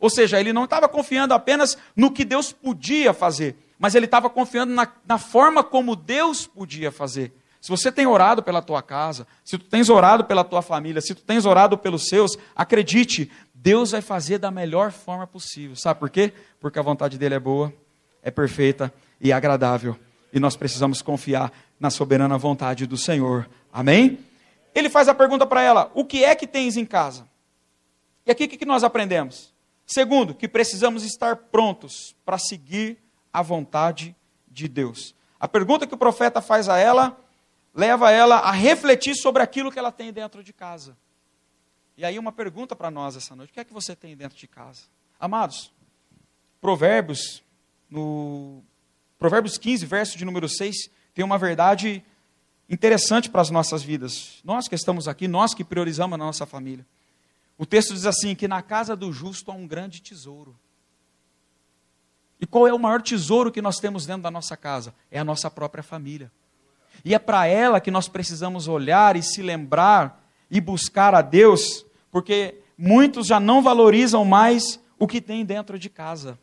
Ou 0.00 0.08
seja, 0.08 0.40
ele 0.40 0.52
não 0.52 0.64
estava 0.64 0.88
confiando 0.88 1.34
apenas 1.34 1.76
no 1.94 2.10
que 2.10 2.24
Deus 2.24 2.52
podia 2.52 3.12
fazer, 3.12 3.56
mas 3.78 3.94
ele 3.94 4.06
estava 4.06 4.30
confiando 4.30 4.72
na, 4.72 4.88
na, 5.04 5.18
forma 5.18 5.62
como 5.62 5.96
Deus 5.96 6.46
podia 6.46 6.92
fazer. 6.92 7.32
Se 7.60 7.68
você 7.68 7.90
tem 7.90 8.06
orado 8.06 8.40
pela 8.40 8.62
tua 8.62 8.80
casa, 8.80 9.26
se 9.44 9.58
tu 9.58 9.64
tens 9.64 9.88
orado 9.88 10.24
pela 10.24 10.44
tua 10.44 10.62
família, 10.62 11.00
se 11.00 11.14
tu 11.16 11.22
tens 11.22 11.44
orado 11.44 11.76
pelos 11.76 12.06
seus, 12.06 12.38
acredite, 12.54 13.28
Deus 13.52 13.90
vai 13.90 14.00
fazer 14.00 14.38
da 14.38 14.52
melhor 14.52 14.92
forma 14.92 15.26
possível. 15.26 15.74
Sabe 15.74 15.98
por 15.98 16.08
quê? 16.08 16.32
Porque 16.60 16.78
a 16.78 16.82
vontade 16.82 17.18
dele 17.18 17.34
é 17.34 17.40
boa, 17.40 17.74
é 18.22 18.30
perfeita 18.30 18.94
e 19.20 19.32
agradável. 19.32 19.96
E 20.32 20.38
nós 20.38 20.56
precisamos 20.56 21.02
confiar 21.02 21.52
na 21.80 21.90
soberana 21.90 22.36
vontade 22.36 22.86
do 22.86 22.96
Senhor. 22.96 23.48
Amém? 23.72 24.18
Ele 24.74 24.88
faz 24.88 25.08
a 25.08 25.14
pergunta 25.14 25.46
para 25.46 25.62
ela: 25.62 25.90
O 25.94 26.04
que 26.04 26.24
é 26.24 26.34
que 26.34 26.46
tens 26.46 26.76
em 26.76 26.84
casa? 26.84 27.26
E 28.26 28.30
aqui 28.30 28.44
o 28.44 28.48
que 28.48 28.66
nós 28.66 28.84
aprendemos? 28.84 29.54
Segundo, 29.86 30.34
que 30.34 30.46
precisamos 30.46 31.02
estar 31.02 31.34
prontos 31.36 32.14
para 32.24 32.38
seguir 32.38 32.98
a 33.32 33.40
vontade 33.40 34.14
de 34.46 34.68
Deus. 34.68 35.14
A 35.40 35.48
pergunta 35.48 35.86
que 35.86 35.94
o 35.94 35.98
profeta 35.98 36.42
faz 36.42 36.68
a 36.68 36.78
ela 36.78 37.18
leva 37.74 38.10
ela 38.10 38.36
a 38.38 38.50
refletir 38.50 39.14
sobre 39.14 39.42
aquilo 39.42 39.70
que 39.70 39.78
ela 39.78 39.92
tem 39.92 40.12
dentro 40.12 40.42
de 40.42 40.52
casa. 40.52 40.96
E 41.96 42.04
aí, 42.04 42.18
uma 42.18 42.32
pergunta 42.32 42.76
para 42.76 42.90
nós 42.90 43.16
essa 43.16 43.34
noite: 43.34 43.50
o 43.50 43.52
que 43.54 43.60
é 43.60 43.64
que 43.64 43.72
você 43.72 43.94
tem 43.96 44.16
dentro 44.16 44.36
de 44.36 44.46
casa? 44.46 44.82
Amados, 45.18 45.72
Provérbios, 46.60 47.42
no 47.88 48.62
Provérbios 49.18 49.58
15, 49.58 49.84
verso 49.84 50.16
de 50.16 50.24
número 50.24 50.48
6, 50.48 50.90
tem 51.12 51.24
uma 51.24 51.36
verdade 51.36 52.04
interessante 52.68 53.28
para 53.28 53.40
as 53.40 53.50
nossas 53.50 53.82
vidas. 53.82 54.40
Nós 54.44 54.68
que 54.68 54.74
estamos 54.74 55.08
aqui, 55.08 55.26
nós 55.26 55.54
que 55.54 55.64
priorizamos 55.64 56.14
a 56.14 56.18
nossa 56.18 56.46
família. 56.46 56.86
O 57.56 57.66
texto 57.66 57.92
diz 57.92 58.06
assim: 58.06 58.34
que 58.34 58.46
na 58.46 58.62
casa 58.62 58.94
do 58.94 59.12
justo 59.12 59.50
há 59.50 59.54
um 59.54 59.66
grande 59.66 60.00
tesouro. 60.00 60.56
E 62.40 62.46
qual 62.46 62.68
é 62.68 62.72
o 62.72 62.78
maior 62.78 63.02
tesouro 63.02 63.50
que 63.50 63.60
nós 63.60 63.78
temos 63.78 64.06
dentro 64.06 64.22
da 64.22 64.30
nossa 64.30 64.56
casa? 64.56 64.94
É 65.10 65.18
a 65.18 65.24
nossa 65.24 65.50
própria 65.50 65.82
família. 65.82 66.30
E 67.04 67.14
é 67.14 67.18
para 67.18 67.46
ela 67.46 67.80
que 67.80 67.90
nós 67.90 68.08
precisamos 68.08 68.68
olhar 68.68 69.16
e 69.16 69.22
se 69.22 69.42
lembrar 69.42 70.24
e 70.48 70.60
buscar 70.60 71.14
a 71.14 71.20
Deus, 71.20 71.84
porque 72.10 72.60
muitos 72.76 73.26
já 73.26 73.40
não 73.40 73.60
valorizam 73.60 74.24
mais 74.24 74.80
o 74.98 75.06
que 75.06 75.20
tem 75.20 75.44
dentro 75.44 75.78
de 75.78 75.90
casa. 75.90 76.38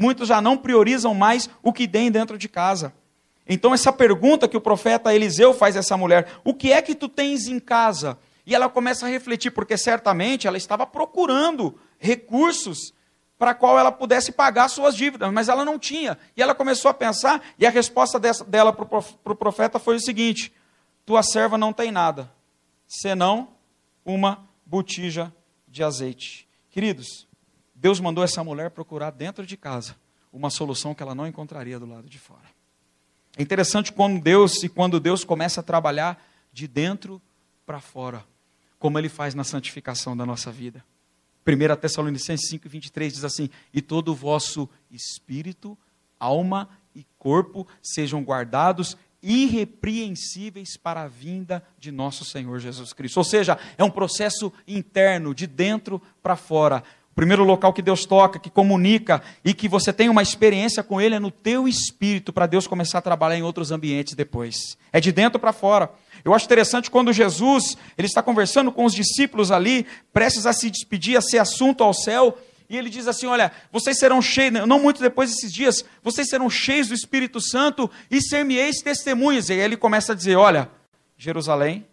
Muitos 0.00 0.28
já 0.28 0.40
não 0.40 0.56
priorizam 0.56 1.12
mais 1.12 1.50
o 1.62 1.74
que 1.74 1.86
tem 1.86 2.10
dentro 2.10 2.38
de 2.38 2.48
casa. 2.48 2.90
Então, 3.46 3.74
essa 3.74 3.92
pergunta 3.92 4.48
que 4.48 4.56
o 4.56 4.60
profeta 4.60 5.14
Eliseu 5.14 5.52
faz 5.52 5.76
a 5.76 5.80
essa 5.80 5.94
mulher: 5.94 6.40
O 6.42 6.54
que 6.54 6.72
é 6.72 6.80
que 6.80 6.94
tu 6.94 7.06
tens 7.06 7.46
em 7.46 7.60
casa? 7.60 8.18
E 8.46 8.54
ela 8.54 8.70
começa 8.70 9.04
a 9.04 9.10
refletir, 9.10 9.50
porque 9.50 9.76
certamente 9.76 10.46
ela 10.46 10.56
estava 10.56 10.86
procurando 10.86 11.78
recursos 11.98 12.94
para 13.38 13.54
qual 13.54 13.78
ela 13.78 13.92
pudesse 13.92 14.32
pagar 14.32 14.68
suas 14.68 14.96
dívidas, 14.96 15.30
mas 15.30 15.50
ela 15.50 15.66
não 15.66 15.78
tinha. 15.78 16.16
E 16.34 16.40
ela 16.40 16.54
começou 16.54 16.90
a 16.90 16.94
pensar, 16.94 17.42
e 17.58 17.66
a 17.66 17.70
resposta 17.70 18.18
dessa, 18.18 18.42
dela 18.42 18.72
para 18.72 18.86
o 19.32 19.36
profeta 19.36 19.78
foi 19.78 19.96
o 19.96 20.00
seguinte: 20.00 20.50
Tua 21.04 21.22
serva 21.22 21.58
não 21.58 21.74
tem 21.74 21.92
nada, 21.92 22.32
senão 22.88 23.48
uma 24.02 24.48
botija 24.64 25.30
de 25.68 25.84
azeite. 25.84 26.48
Queridos, 26.70 27.28
Deus 27.80 27.98
mandou 27.98 28.22
essa 28.22 28.44
mulher 28.44 28.70
procurar 28.70 29.10
dentro 29.10 29.46
de 29.46 29.56
casa 29.56 29.96
uma 30.30 30.50
solução 30.50 30.94
que 30.94 31.02
ela 31.02 31.14
não 31.14 31.26
encontraria 31.26 31.78
do 31.78 31.86
lado 31.86 32.08
de 32.08 32.18
fora. 32.18 32.44
É 33.38 33.42
interessante 33.42 33.90
quando 33.90 34.20
Deus 34.20 34.62
e 34.62 34.68
quando 34.68 35.00
Deus 35.00 35.24
começa 35.24 35.60
a 35.60 35.62
trabalhar 35.62 36.22
de 36.52 36.68
dentro 36.68 37.22
para 37.64 37.80
fora, 37.80 38.22
como 38.78 38.98
ele 38.98 39.08
faz 39.08 39.34
na 39.34 39.44
santificação 39.44 40.14
da 40.14 40.26
nossa 40.26 40.52
vida. 40.52 40.84
1 41.46 41.76
Tessalonicenses 41.80 42.50
5, 42.50 42.68
23 42.68 43.14
diz 43.14 43.24
assim: 43.24 43.48
E 43.72 43.80
todo 43.80 44.12
o 44.12 44.14
vosso 44.14 44.68
espírito, 44.90 45.76
alma 46.18 46.68
e 46.94 47.06
corpo 47.18 47.66
sejam 47.82 48.22
guardados 48.22 48.94
irrepreensíveis 49.22 50.76
para 50.76 51.02
a 51.02 51.08
vinda 51.08 51.62
de 51.78 51.90
nosso 51.90 52.24
Senhor 52.24 52.58
Jesus 52.58 52.92
Cristo. 52.92 53.18
Ou 53.18 53.24
seja, 53.24 53.58
é 53.76 53.84
um 53.84 53.90
processo 53.90 54.52
interno, 54.66 55.34
de 55.34 55.46
dentro 55.46 56.00
para 56.22 56.36
fora. 56.36 56.82
O 57.10 57.14
primeiro 57.14 57.42
local 57.44 57.72
que 57.72 57.82
Deus 57.82 58.06
toca, 58.06 58.38
que 58.38 58.48
comunica 58.48 59.20
e 59.44 59.52
que 59.52 59.68
você 59.68 59.92
tem 59.92 60.08
uma 60.08 60.22
experiência 60.22 60.82
com 60.82 61.00
Ele 61.00 61.16
é 61.16 61.18
no 61.18 61.30
teu 61.30 61.66
espírito, 61.66 62.32
para 62.32 62.46
Deus 62.46 62.66
começar 62.66 62.98
a 62.98 63.02
trabalhar 63.02 63.36
em 63.36 63.42
outros 63.42 63.72
ambientes 63.72 64.14
depois. 64.14 64.78
É 64.92 65.00
de 65.00 65.10
dentro 65.10 65.38
para 65.38 65.52
fora. 65.52 65.90
Eu 66.24 66.32
acho 66.34 66.44
interessante 66.44 66.90
quando 66.90 67.12
Jesus 67.12 67.76
ele 67.98 68.06
está 68.06 68.22
conversando 68.22 68.70
com 68.70 68.84
os 68.84 68.94
discípulos 68.94 69.50
ali, 69.50 69.86
prestes 70.12 70.46
a 70.46 70.52
se 70.52 70.70
despedir, 70.70 71.16
a 71.16 71.20
ser 71.20 71.38
assunto 71.38 71.82
ao 71.82 71.92
céu, 71.92 72.38
e 72.68 72.76
ele 72.76 72.88
diz 72.88 73.08
assim: 73.08 73.26
Olha, 73.26 73.50
vocês 73.72 73.98
serão 73.98 74.22
cheios, 74.22 74.66
não 74.66 74.78
muito 74.78 75.02
depois 75.02 75.30
desses 75.30 75.52
dias, 75.52 75.84
vocês 76.04 76.28
serão 76.28 76.48
cheios 76.48 76.88
do 76.88 76.94
Espírito 76.94 77.40
Santo 77.40 77.90
e 78.08 78.22
ser-me-eis 78.22 78.80
testemunhas. 78.82 79.48
E 79.48 79.54
aí 79.54 79.58
ele 79.58 79.76
começa 79.76 80.12
a 80.12 80.14
dizer: 80.14 80.36
Olha, 80.36 80.70
Jerusalém, 81.18 81.84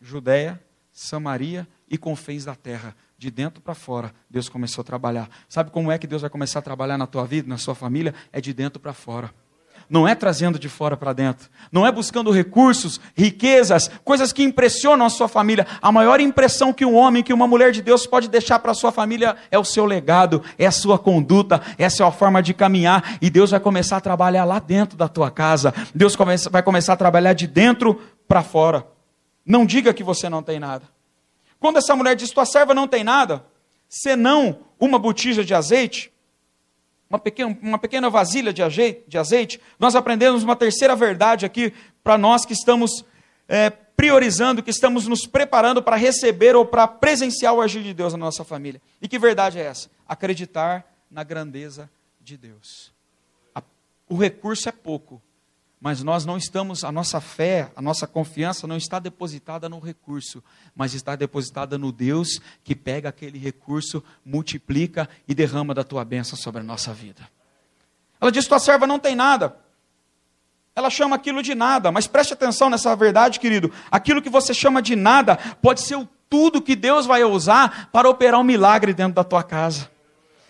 Judéia, 0.00 0.60
Samaria 0.92 1.66
e 1.88 1.96
confins 1.96 2.44
da 2.44 2.56
terra 2.56 2.96
de 3.24 3.30
dentro 3.30 3.62
para 3.62 3.74
fora, 3.74 4.12
Deus 4.28 4.50
começou 4.50 4.82
a 4.82 4.84
trabalhar. 4.84 5.30
Sabe 5.48 5.70
como 5.70 5.90
é 5.90 5.96
que 5.96 6.06
Deus 6.06 6.20
vai 6.20 6.30
começar 6.30 6.58
a 6.58 6.62
trabalhar 6.62 6.98
na 6.98 7.06
tua 7.06 7.24
vida, 7.24 7.48
na 7.48 7.56
sua 7.56 7.74
família? 7.74 8.14
É 8.30 8.38
de 8.38 8.52
dentro 8.52 8.78
para 8.78 8.92
fora. 8.92 9.32
Não 9.88 10.06
é 10.06 10.14
trazendo 10.14 10.58
de 10.58 10.68
fora 10.68 10.94
para 10.94 11.14
dentro. 11.14 11.48
Não 11.72 11.86
é 11.86 11.92
buscando 11.92 12.30
recursos, 12.30 13.00
riquezas, 13.14 13.90
coisas 14.04 14.30
que 14.30 14.42
impressionam 14.42 15.06
a 15.06 15.10
sua 15.10 15.26
família. 15.26 15.66
A 15.80 15.90
maior 15.90 16.20
impressão 16.20 16.70
que 16.70 16.84
um 16.84 16.94
homem, 16.94 17.22
que 17.22 17.32
uma 17.32 17.46
mulher 17.46 17.72
de 17.72 17.80
Deus 17.80 18.06
pode 18.06 18.28
deixar 18.28 18.58
para 18.58 18.72
a 18.72 18.74
sua 18.74 18.92
família 18.92 19.36
é 19.50 19.58
o 19.58 19.64
seu 19.64 19.86
legado, 19.86 20.42
é 20.58 20.66
a 20.66 20.70
sua 20.70 20.98
conduta, 20.98 21.62
é 21.78 21.86
a 21.86 22.10
forma 22.10 22.42
de 22.42 22.52
caminhar. 22.52 23.16
E 23.22 23.30
Deus 23.30 23.52
vai 23.52 23.60
começar 23.60 23.96
a 23.96 24.00
trabalhar 24.02 24.44
lá 24.44 24.58
dentro 24.58 24.98
da 24.98 25.08
tua 25.08 25.30
casa. 25.30 25.72
Deus 25.94 26.14
vai 26.50 26.62
começar 26.62 26.92
a 26.92 26.96
trabalhar 26.96 27.32
de 27.32 27.46
dentro 27.46 28.00
para 28.28 28.42
fora. 28.42 28.86
Não 29.44 29.64
diga 29.64 29.94
que 29.94 30.04
você 30.04 30.28
não 30.28 30.42
tem 30.42 30.58
nada. 30.58 30.94
Quando 31.64 31.78
essa 31.78 31.96
mulher 31.96 32.14
diz: 32.14 32.30
Tua 32.30 32.44
serva 32.44 32.74
não 32.74 32.86
tem 32.86 33.02
nada, 33.02 33.42
senão 33.88 34.66
uma 34.78 34.98
botija 34.98 35.42
de 35.42 35.54
azeite, 35.54 36.12
uma 37.08 37.18
pequena, 37.18 37.58
uma 37.62 37.78
pequena 37.78 38.10
vasilha 38.10 38.52
de 38.52 38.62
azeite, 38.62 39.02
de 39.08 39.16
azeite, 39.16 39.58
nós 39.78 39.96
aprendemos 39.96 40.42
uma 40.42 40.54
terceira 40.54 40.94
verdade 40.94 41.46
aqui 41.46 41.72
para 42.02 42.18
nós 42.18 42.44
que 42.44 42.52
estamos 42.52 43.02
é, 43.48 43.70
priorizando, 43.70 44.62
que 44.62 44.68
estamos 44.68 45.06
nos 45.06 45.26
preparando 45.26 45.82
para 45.82 45.96
receber 45.96 46.54
ou 46.54 46.66
para 46.66 46.86
presenciar 46.86 47.54
o 47.54 47.62
agir 47.62 47.82
de 47.82 47.94
Deus 47.94 48.12
na 48.12 48.18
nossa 48.18 48.44
família. 48.44 48.78
E 49.00 49.08
que 49.08 49.18
verdade 49.18 49.58
é 49.58 49.62
essa? 49.62 49.88
Acreditar 50.06 50.84
na 51.10 51.24
grandeza 51.24 51.88
de 52.20 52.36
Deus. 52.36 52.92
O 54.06 54.18
recurso 54.18 54.68
é 54.68 54.72
pouco, 54.72 55.22
mas 55.84 56.02
nós 56.02 56.24
não 56.24 56.38
estamos, 56.38 56.82
a 56.82 56.90
nossa 56.90 57.20
fé, 57.20 57.70
a 57.76 57.82
nossa 57.82 58.06
confiança 58.06 58.66
não 58.66 58.74
está 58.74 58.98
depositada 58.98 59.68
no 59.68 59.78
recurso, 59.78 60.42
mas 60.74 60.94
está 60.94 61.14
depositada 61.14 61.76
no 61.76 61.92
Deus 61.92 62.40
que 62.64 62.74
pega 62.74 63.10
aquele 63.10 63.38
recurso, 63.38 64.02
multiplica 64.24 65.06
e 65.28 65.34
derrama 65.34 65.74
da 65.74 65.84
tua 65.84 66.02
bênção 66.02 66.38
sobre 66.38 66.62
a 66.62 66.64
nossa 66.64 66.94
vida. 66.94 67.28
Ela 68.18 68.32
diz: 68.32 68.48
Tua 68.48 68.58
serva 68.58 68.86
não 68.86 68.98
tem 68.98 69.14
nada. 69.14 69.58
ela 70.74 70.88
chama 70.88 71.16
aquilo 71.16 71.42
de 71.42 71.54
nada, 71.54 71.92
mas 71.92 72.06
preste 72.06 72.32
atenção 72.32 72.70
nessa 72.70 72.96
verdade, 72.96 73.38
querido. 73.38 73.70
Aquilo 73.90 74.22
que 74.22 74.30
você 74.30 74.54
chama 74.54 74.80
de 74.80 74.96
nada 74.96 75.36
pode 75.60 75.82
ser 75.82 75.96
o 75.96 76.08
tudo 76.30 76.62
que 76.62 76.74
Deus 76.74 77.04
vai 77.04 77.24
usar 77.24 77.90
para 77.92 78.08
operar 78.08 78.40
um 78.40 78.44
milagre 78.44 78.94
dentro 78.94 79.16
da 79.16 79.22
tua 79.22 79.42
casa. 79.42 79.90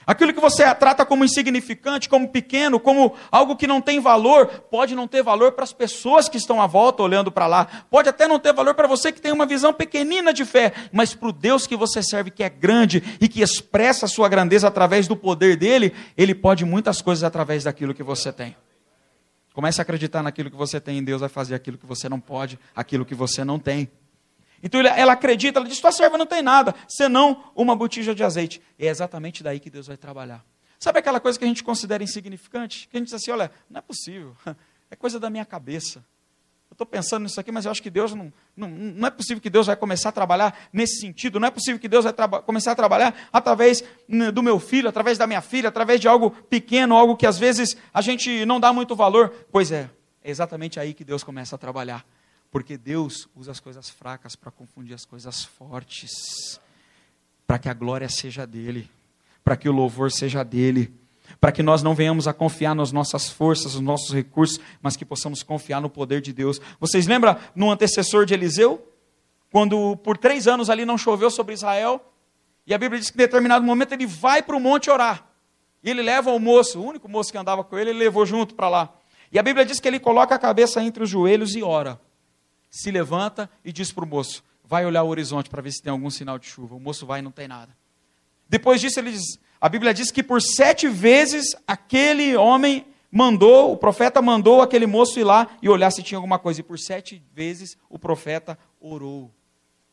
Aquilo 0.06 0.32
que 0.32 0.40
você 0.40 0.72
trata 0.74 1.04
como 1.04 1.24
insignificante, 1.24 2.08
como 2.08 2.28
pequeno, 2.28 2.78
como 2.78 3.14
algo 3.30 3.56
que 3.56 3.66
não 3.66 3.80
tem 3.80 4.00
valor, 4.00 4.46
pode 4.70 4.94
não 4.94 5.08
ter 5.08 5.22
valor 5.22 5.52
para 5.52 5.64
as 5.64 5.72
pessoas 5.72 6.28
que 6.28 6.36
estão 6.36 6.60
à 6.60 6.66
volta 6.66 7.02
olhando 7.02 7.32
para 7.32 7.46
lá. 7.46 7.66
Pode 7.90 8.08
até 8.08 8.28
não 8.28 8.38
ter 8.38 8.52
valor 8.52 8.74
para 8.74 8.86
você 8.86 9.10
que 9.10 9.20
tem 9.20 9.32
uma 9.32 9.46
visão 9.46 9.72
pequenina 9.72 10.32
de 10.32 10.44
fé, 10.44 10.72
mas 10.92 11.14
para 11.14 11.28
o 11.28 11.32
Deus 11.32 11.66
que 11.66 11.76
você 11.76 12.02
serve, 12.02 12.30
que 12.30 12.42
é 12.42 12.48
grande 12.48 13.02
e 13.20 13.28
que 13.28 13.42
expressa 13.42 14.06
a 14.06 14.08
sua 14.08 14.28
grandeza 14.28 14.68
através 14.68 15.08
do 15.08 15.16
poder 15.16 15.56
dele, 15.56 15.94
ele 16.16 16.34
pode 16.34 16.64
muitas 16.64 17.00
coisas 17.00 17.24
através 17.24 17.64
daquilo 17.64 17.94
que 17.94 18.02
você 18.02 18.32
tem. 18.32 18.56
Comece 19.54 19.80
a 19.80 19.82
acreditar 19.82 20.22
naquilo 20.22 20.50
que 20.50 20.56
você 20.56 20.80
tem, 20.80 20.98
em 20.98 21.04
Deus 21.04 21.20
vai 21.20 21.28
fazer 21.28 21.54
aquilo 21.54 21.78
que 21.78 21.86
você 21.86 22.08
não 22.08 22.18
pode, 22.18 22.58
aquilo 22.74 23.04
que 23.04 23.14
você 23.14 23.44
não 23.44 23.58
tem. 23.58 23.88
Então 24.64 24.80
ela 24.80 25.12
acredita, 25.12 25.58
ela 25.58 25.68
diz: 25.68 25.78
Tua 25.78 25.92
serva 25.92 26.16
não 26.16 26.24
tem 26.24 26.42
nada, 26.42 26.74
senão 26.88 27.44
uma 27.54 27.76
botija 27.76 28.14
de 28.14 28.24
azeite. 28.24 28.62
E 28.78 28.86
é 28.86 28.90
exatamente 28.90 29.42
daí 29.42 29.60
que 29.60 29.68
Deus 29.68 29.86
vai 29.86 29.98
trabalhar. 29.98 30.42
Sabe 30.78 31.00
aquela 31.00 31.20
coisa 31.20 31.38
que 31.38 31.44
a 31.44 31.48
gente 31.48 31.62
considera 31.62 32.02
insignificante? 32.02 32.88
Que 32.88 32.96
a 32.96 32.98
gente 32.98 33.08
diz 33.08 33.14
assim: 33.14 33.30
Olha, 33.30 33.50
não 33.68 33.78
é 33.78 33.82
possível, 33.82 34.34
é 34.90 34.96
coisa 34.96 35.20
da 35.20 35.28
minha 35.28 35.44
cabeça. 35.44 36.02
Eu 36.70 36.74
estou 36.74 36.86
pensando 36.86 37.24
nisso 37.24 37.38
aqui, 37.38 37.52
mas 37.52 37.66
eu 37.66 37.70
acho 37.70 37.82
que 37.82 37.90
Deus 37.90 38.14
não, 38.14 38.32
não. 38.56 38.68
Não 38.68 39.06
é 39.06 39.10
possível 39.10 39.40
que 39.40 39.50
Deus 39.50 39.66
vai 39.66 39.76
começar 39.76 40.08
a 40.08 40.12
trabalhar 40.12 40.58
nesse 40.72 40.98
sentido. 40.98 41.38
Não 41.38 41.46
é 41.46 41.50
possível 41.50 41.78
que 41.78 41.86
Deus 41.86 42.04
vai 42.04 42.14
começar 42.42 42.72
a 42.72 42.74
trabalhar 42.74 43.14
através 43.30 43.84
né, 44.08 44.32
do 44.32 44.42
meu 44.42 44.58
filho, 44.58 44.88
através 44.88 45.18
da 45.18 45.26
minha 45.26 45.42
filha, 45.42 45.68
através 45.68 46.00
de 46.00 46.08
algo 46.08 46.30
pequeno, 46.30 46.96
algo 46.96 47.16
que 47.18 47.26
às 47.26 47.38
vezes 47.38 47.76
a 47.92 48.00
gente 48.00 48.46
não 48.46 48.58
dá 48.58 48.72
muito 48.72 48.96
valor. 48.96 49.30
Pois 49.52 49.70
é, 49.70 49.90
é 50.22 50.30
exatamente 50.30 50.80
aí 50.80 50.94
que 50.94 51.04
Deus 51.04 51.22
começa 51.22 51.54
a 51.54 51.58
trabalhar. 51.58 52.04
Porque 52.54 52.78
Deus 52.78 53.28
usa 53.34 53.50
as 53.50 53.58
coisas 53.58 53.90
fracas 53.90 54.36
para 54.36 54.48
confundir 54.48 54.94
as 54.94 55.04
coisas 55.04 55.42
fortes, 55.42 56.60
para 57.48 57.58
que 57.58 57.68
a 57.68 57.74
glória 57.74 58.08
seja 58.08 58.46
dele, 58.46 58.88
para 59.42 59.56
que 59.56 59.68
o 59.68 59.72
louvor 59.72 60.12
seja 60.12 60.44
dele, 60.44 60.94
para 61.40 61.50
que 61.50 61.64
nós 61.64 61.82
não 61.82 61.96
venhamos 61.96 62.28
a 62.28 62.32
confiar 62.32 62.72
nas 62.72 62.92
nossas 62.92 63.28
forças, 63.28 63.74
nos 63.74 63.82
nossos 63.82 64.14
recursos, 64.14 64.60
mas 64.80 64.96
que 64.96 65.04
possamos 65.04 65.42
confiar 65.42 65.80
no 65.80 65.90
poder 65.90 66.20
de 66.20 66.32
Deus. 66.32 66.60
Vocês 66.78 67.08
lembram 67.08 67.36
no 67.56 67.72
antecessor 67.72 68.24
de 68.24 68.34
Eliseu? 68.34 68.88
Quando 69.50 69.96
por 69.96 70.16
três 70.16 70.46
anos 70.46 70.70
ali 70.70 70.84
não 70.84 70.96
choveu 70.96 71.32
sobre 71.32 71.54
Israel, 71.54 72.00
e 72.64 72.72
a 72.72 72.78
Bíblia 72.78 73.00
diz 73.00 73.10
que 73.10 73.16
em 73.16 73.18
determinado 73.18 73.64
momento 73.64 73.94
ele 73.94 74.06
vai 74.06 74.44
para 74.44 74.56
o 74.56 74.60
monte 74.60 74.88
orar. 74.88 75.26
E 75.82 75.90
ele 75.90 76.02
leva 76.02 76.30
o 76.30 76.38
moço, 76.38 76.78
o 76.78 76.86
único 76.86 77.08
moço 77.08 77.32
que 77.32 77.36
andava 77.36 77.64
com 77.64 77.76
ele, 77.76 77.90
ele 77.90 77.98
levou 77.98 78.24
junto 78.24 78.54
para 78.54 78.68
lá. 78.68 78.94
E 79.32 79.40
a 79.40 79.42
Bíblia 79.42 79.66
diz 79.66 79.80
que 79.80 79.88
ele 79.88 79.98
coloca 79.98 80.36
a 80.36 80.38
cabeça 80.38 80.80
entre 80.80 81.02
os 81.02 81.10
joelhos 81.10 81.56
e 81.56 81.62
ora 81.64 81.98
se 82.74 82.90
levanta 82.90 83.48
e 83.64 83.72
diz 83.72 83.92
para 83.92 84.04
o 84.04 84.06
moço: 84.06 84.42
vai 84.64 84.84
olhar 84.84 85.04
o 85.04 85.08
horizonte 85.08 85.48
para 85.48 85.62
ver 85.62 85.70
se 85.70 85.80
tem 85.80 85.92
algum 85.92 86.10
sinal 86.10 86.38
de 86.38 86.46
chuva. 86.46 86.74
O 86.74 86.80
moço 86.80 87.06
vai 87.06 87.20
e 87.20 87.22
não 87.22 87.30
tem 87.30 87.46
nada. 87.46 87.74
Depois 88.48 88.80
disso, 88.80 88.98
ele 88.98 89.12
diz, 89.12 89.38
a 89.60 89.68
Bíblia 89.68 89.94
diz 89.94 90.10
que 90.10 90.22
por 90.22 90.42
sete 90.42 90.88
vezes 90.88 91.54
aquele 91.66 92.36
homem 92.36 92.84
mandou, 93.10 93.72
o 93.72 93.76
profeta 93.76 94.20
mandou 94.20 94.60
aquele 94.60 94.86
moço 94.86 95.20
ir 95.20 95.24
lá 95.24 95.48
e 95.62 95.68
olhar 95.68 95.90
se 95.92 96.02
tinha 96.02 96.18
alguma 96.18 96.38
coisa. 96.38 96.60
E 96.60 96.64
por 96.64 96.78
sete 96.78 97.22
vezes 97.32 97.76
o 97.88 97.96
profeta 97.96 98.58
orou. 98.80 99.30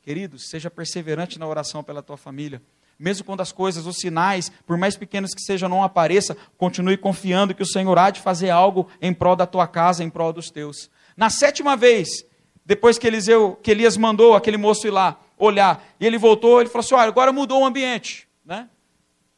Queridos, 0.02 0.50
seja 0.50 0.72
perseverante 0.72 1.38
na 1.38 1.46
oração 1.48 1.84
pela 1.84 2.02
tua 2.02 2.18
família. 2.18 2.62
Mesmo 2.98 3.24
quando 3.24 3.42
as 3.42 3.52
coisas, 3.52 3.86
os 3.86 3.98
sinais, 3.98 4.52
por 4.66 4.76
mais 4.76 4.96
pequenos 4.96 5.34
que 5.34 5.42
sejam, 5.42 5.70
não 5.70 5.84
apareçam, 5.84 6.36
continue 6.58 6.98
confiando 6.98 7.54
que 7.54 7.64
o 7.64 7.68
Senhor 7.68 7.98
há 7.98 8.10
de 8.10 8.20
fazer 8.20 8.50
algo 8.50 8.88
em 9.00 9.14
prol 9.14 9.36
da 9.36 9.46
tua 9.46 9.68
casa, 9.68 10.04
em 10.04 10.10
prol 10.10 10.34
dos 10.34 10.50
teus. 10.50 10.90
Na 11.16 11.30
sétima 11.30 11.78
vez, 11.78 12.26
depois 12.66 12.98
que, 12.98 13.08
Eliseu, 13.08 13.60
que 13.62 13.72
Elias 13.72 13.98
mandou 13.98 14.36
aquele 14.36 14.58
moço 14.58 14.88
ir 14.88 14.92
lá 14.92 15.20
olhar, 15.38 15.84
e 16.00 16.06
ele 16.06 16.18
voltou, 16.18 16.62
ele 16.62 16.70
falou 16.70 16.86
assim: 16.86 16.96
olha, 16.96 17.08
agora 17.08 17.32
mudou 17.32 17.62
o 17.62 17.66
ambiente. 17.66 18.28
Né? 18.46 18.70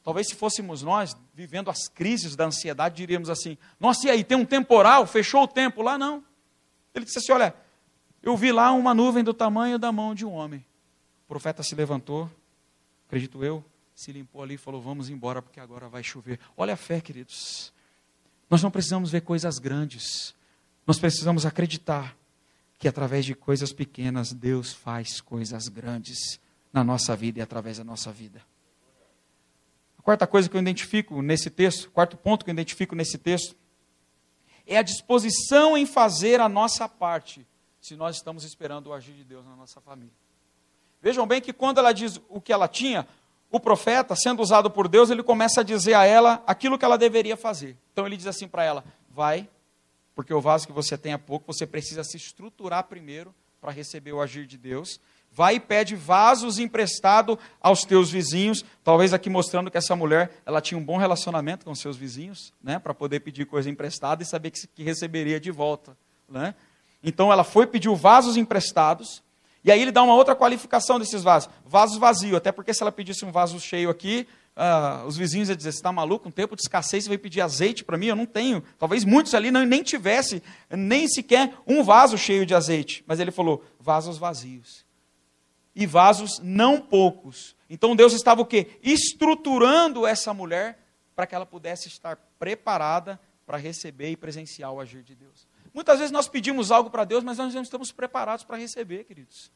Talvez 0.04 0.28
se 0.28 0.36
fôssemos 0.36 0.84
nós, 0.84 1.16
vivendo 1.34 1.70
as 1.70 1.88
crises 1.88 2.36
da 2.36 2.46
ansiedade, 2.46 2.96
diríamos 2.96 3.30
assim: 3.30 3.58
nossa, 3.80 4.08
e 4.08 4.10
aí, 4.10 4.24
tem 4.24 4.38
um 4.38 4.46
temporal, 4.46 5.08
fechou 5.08 5.44
o 5.44 5.48
tempo 5.48 5.82
lá? 5.82 5.98
Não. 5.98 6.24
Ele 6.94 7.06
disse 7.06 7.20
assim: 7.20 7.32
olha, 7.32 7.56
eu 8.22 8.36
vi 8.36 8.52
lá 8.52 8.72
uma 8.72 8.94
nuvem 8.94 9.24
do 9.24 9.34
tamanho 9.34 9.80
da 9.80 9.92
mão 9.92 10.14
de 10.14 10.26
um 10.26 10.34
homem. 10.34 10.66
O 11.26 11.28
profeta 11.28 11.64
se 11.64 11.74
levantou, 11.74 12.30
acredito 13.08 13.44
eu, 13.44 13.64
se 13.96 14.12
limpou 14.12 14.44
ali 14.44 14.56
e 14.56 14.58
falou: 14.58 14.82
vamos 14.82 15.10
embora, 15.10 15.42
porque 15.42 15.60
agora 15.60 15.88
vai 15.88 16.04
chover. 16.04 16.40
Olha 16.58 16.74
a 16.74 16.78
fé, 16.78 17.00
queridos. 17.00 17.72
Nós 18.50 18.62
não 18.62 18.70
precisamos 18.70 19.10
ver 19.10 19.22
coisas 19.22 19.58
grandes, 19.58 20.36
nós 20.86 21.00
precisamos 21.00 21.46
acreditar 21.46 22.16
que 22.84 22.88
através 22.90 23.24
de 23.24 23.34
coisas 23.34 23.72
pequenas 23.72 24.34
Deus 24.34 24.74
faz 24.74 25.22
coisas 25.22 25.70
grandes 25.70 26.38
na 26.74 26.84
nossa 26.84 27.16
vida 27.16 27.40
e 27.40 27.42
através 27.42 27.78
da 27.78 27.84
nossa 27.86 28.12
vida. 28.12 28.42
A 29.98 30.02
quarta 30.02 30.28
coisa 30.28 30.50
que 30.50 30.58
eu 30.58 30.60
identifico 30.60 31.22
nesse 31.22 31.50
texto, 31.50 31.90
quarto 31.92 32.18
ponto 32.18 32.44
que 32.44 32.52
eu 32.52 32.54
identifico 32.54 32.94
nesse 32.94 33.18
texto, 33.18 33.56
é 34.68 34.78
a 34.78 34.82
disposição 34.82 35.78
em 35.78 35.86
fazer 35.86 36.42
a 36.42 36.50
nossa 36.50 36.90
parte, 36.90 37.48
se 37.80 37.96
nós 37.96 38.18
estamos 38.18 38.44
esperando 38.44 38.88
o 38.88 38.94
agir 38.94 39.14
de 39.14 39.24
Deus 39.24 39.46
na 39.46 39.56
nossa 39.56 39.80
família. 39.80 40.12
Vejam 41.02 41.26
bem 41.26 41.40
que 41.40 41.54
quando 41.54 41.78
ela 41.78 41.94
diz 41.94 42.20
o 42.28 42.42
que 42.42 42.52
ela 42.52 42.68
tinha, 42.68 43.08
o 43.50 43.62
profeta, 43.62 44.14
sendo 44.14 44.42
usado 44.42 44.70
por 44.70 44.90
Deus, 44.90 45.10
ele 45.10 45.24
começa 45.24 45.62
a 45.62 45.64
dizer 45.64 45.94
a 45.94 46.04
ela 46.04 46.44
aquilo 46.46 46.78
que 46.78 46.84
ela 46.84 46.98
deveria 46.98 47.38
fazer. 47.38 47.78
Então 47.94 48.06
ele 48.06 48.18
diz 48.18 48.28
assim 48.28 48.46
para 48.46 48.66
ela: 48.66 48.84
vai, 49.10 49.48
porque 50.16 50.34
o 50.34 50.42
vaso 50.42 50.68
que 50.68 50.74
você 50.74 50.98
tem 50.98 51.14
é 51.14 51.18
pouco, 51.18 51.52
você 51.52 51.66
precisa 51.66 52.04
se 52.04 52.18
estruturar 52.18 52.84
primeiro 52.86 53.34
para 53.60 53.72
receber 53.72 54.12
o 54.12 54.22
agir 54.22 54.46
de 54.46 54.58
Deus. 54.58 55.00
Vai 55.32 55.56
e 55.56 55.60
pede 55.60 55.96
vasos 55.96 56.60
emprestado 56.60 57.40
aos 57.60 57.84
teus 57.84 58.12
vizinhos, 58.12 58.64
talvez 58.84 59.14
aqui 59.14 59.30
mostrando 59.30 59.72
que 59.72 59.78
essa 59.78 59.96
mulher, 59.96 60.32
ela 60.46 60.62
tinha 60.62 60.78
um 60.78 60.84
bom 60.84 60.98
relacionamento 60.98 61.66
com 61.66 61.74
seus 61.74 61.98
vizinhos, 61.98 62.54
né, 62.62 62.78
para 62.78 62.94
poder 62.94 63.22
pedir 63.22 63.46
coisa 63.46 63.70
emprestada 63.70 64.22
e 64.22 64.26
saber 64.26 64.52
que, 64.52 64.68
que 64.68 64.84
receberia 64.84 65.40
de 65.40 65.50
volta, 65.50 65.98
né? 66.30 66.54
Então 67.04 67.32
ela 67.32 67.44
foi 67.44 67.66
pedir 67.66 67.90
vasos 67.96 68.38
emprestados, 68.38 69.24
e 69.64 69.72
aí 69.72 69.82
ele 69.82 69.92
dá 69.92 70.04
uma 70.04 70.14
outra 70.14 70.36
qualificação 70.36 71.00
desses 71.00 71.24
vasos, 71.24 71.50
vasos 71.66 71.98
vazios, 71.98 72.36
até 72.36 72.52
porque 72.52 72.74
se 72.74 72.84
ela 72.84 72.92
pedisse 72.92 73.26
um 73.26 73.32
vaso 73.32 73.60
cheio 73.60 73.90
aqui, 73.90 74.28
ah, 74.56 75.04
os 75.08 75.18
vizinhos 75.18 75.50
iam 75.50 75.56
dizer: 75.56 75.72
Você 75.72 75.78
está 75.78 75.92
maluco? 75.92 76.30
Um 76.30 76.32
tempo 76.32 76.56
de 76.56 76.62
escassez, 76.62 77.04
você 77.04 77.10
vai 77.10 77.18
pedir 77.18 77.42
azeite 77.42 77.84
para 77.84 77.98
mim? 77.98 78.08
Eu 78.08 78.16
não 78.16 78.26
tenho. 78.26 78.64
Talvez 78.78 79.04
muitos 79.04 79.34
ali 79.34 79.50
não, 79.50 79.66
nem 79.66 79.82
tivesse 79.82 80.44
nem 80.70 81.08
sequer 81.08 81.54
um 81.66 81.84
vaso 81.84 82.18
cheio 82.18 82.46
de 82.46 82.54
azeite. 82.54 83.04
Mas 83.08 83.20
ele 83.20 83.32
falou: 83.32 83.66
vasos 83.80 84.18
vazios. 84.18 84.86
E 85.76 85.88
vasos 85.88 86.40
não 86.40 86.80
poucos. 86.80 87.56
Então 87.68 87.96
Deus 87.96 88.14
estava 88.14 88.42
o 88.42 88.46
quê? 88.46 88.80
Estruturando 88.84 90.06
essa 90.06 90.34
mulher 90.34 90.78
para 91.16 91.26
que 91.26 91.34
ela 91.34 91.46
pudesse 91.46 91.88
estar 91.88 92.16
preparada 92.38 93.20
para 93.46 93.58
receber 93.58 94.12
e 94.12 94.18
presenciar 94.18 94.72
o 94.72 94.80
agir 94.80 95.02
de 95.02 95.16
Deus. 95.16 95.48
Muitas 95.74 95.98
vezes 95.98 96.12
nós 96.12 96.28
pedimos 96.28 96.72
algo 96.72 96.92
para 96.92 97.04
Deus, 97.04 97.24
mas 97.24 97.40
nós 97.40 97.54
não 97.54 97.64
estamos 97.64 97.92
preparados 97.92 98.46
para 98.46 98.58
receber, 98.58 99.04
queridos. 99.06 99.52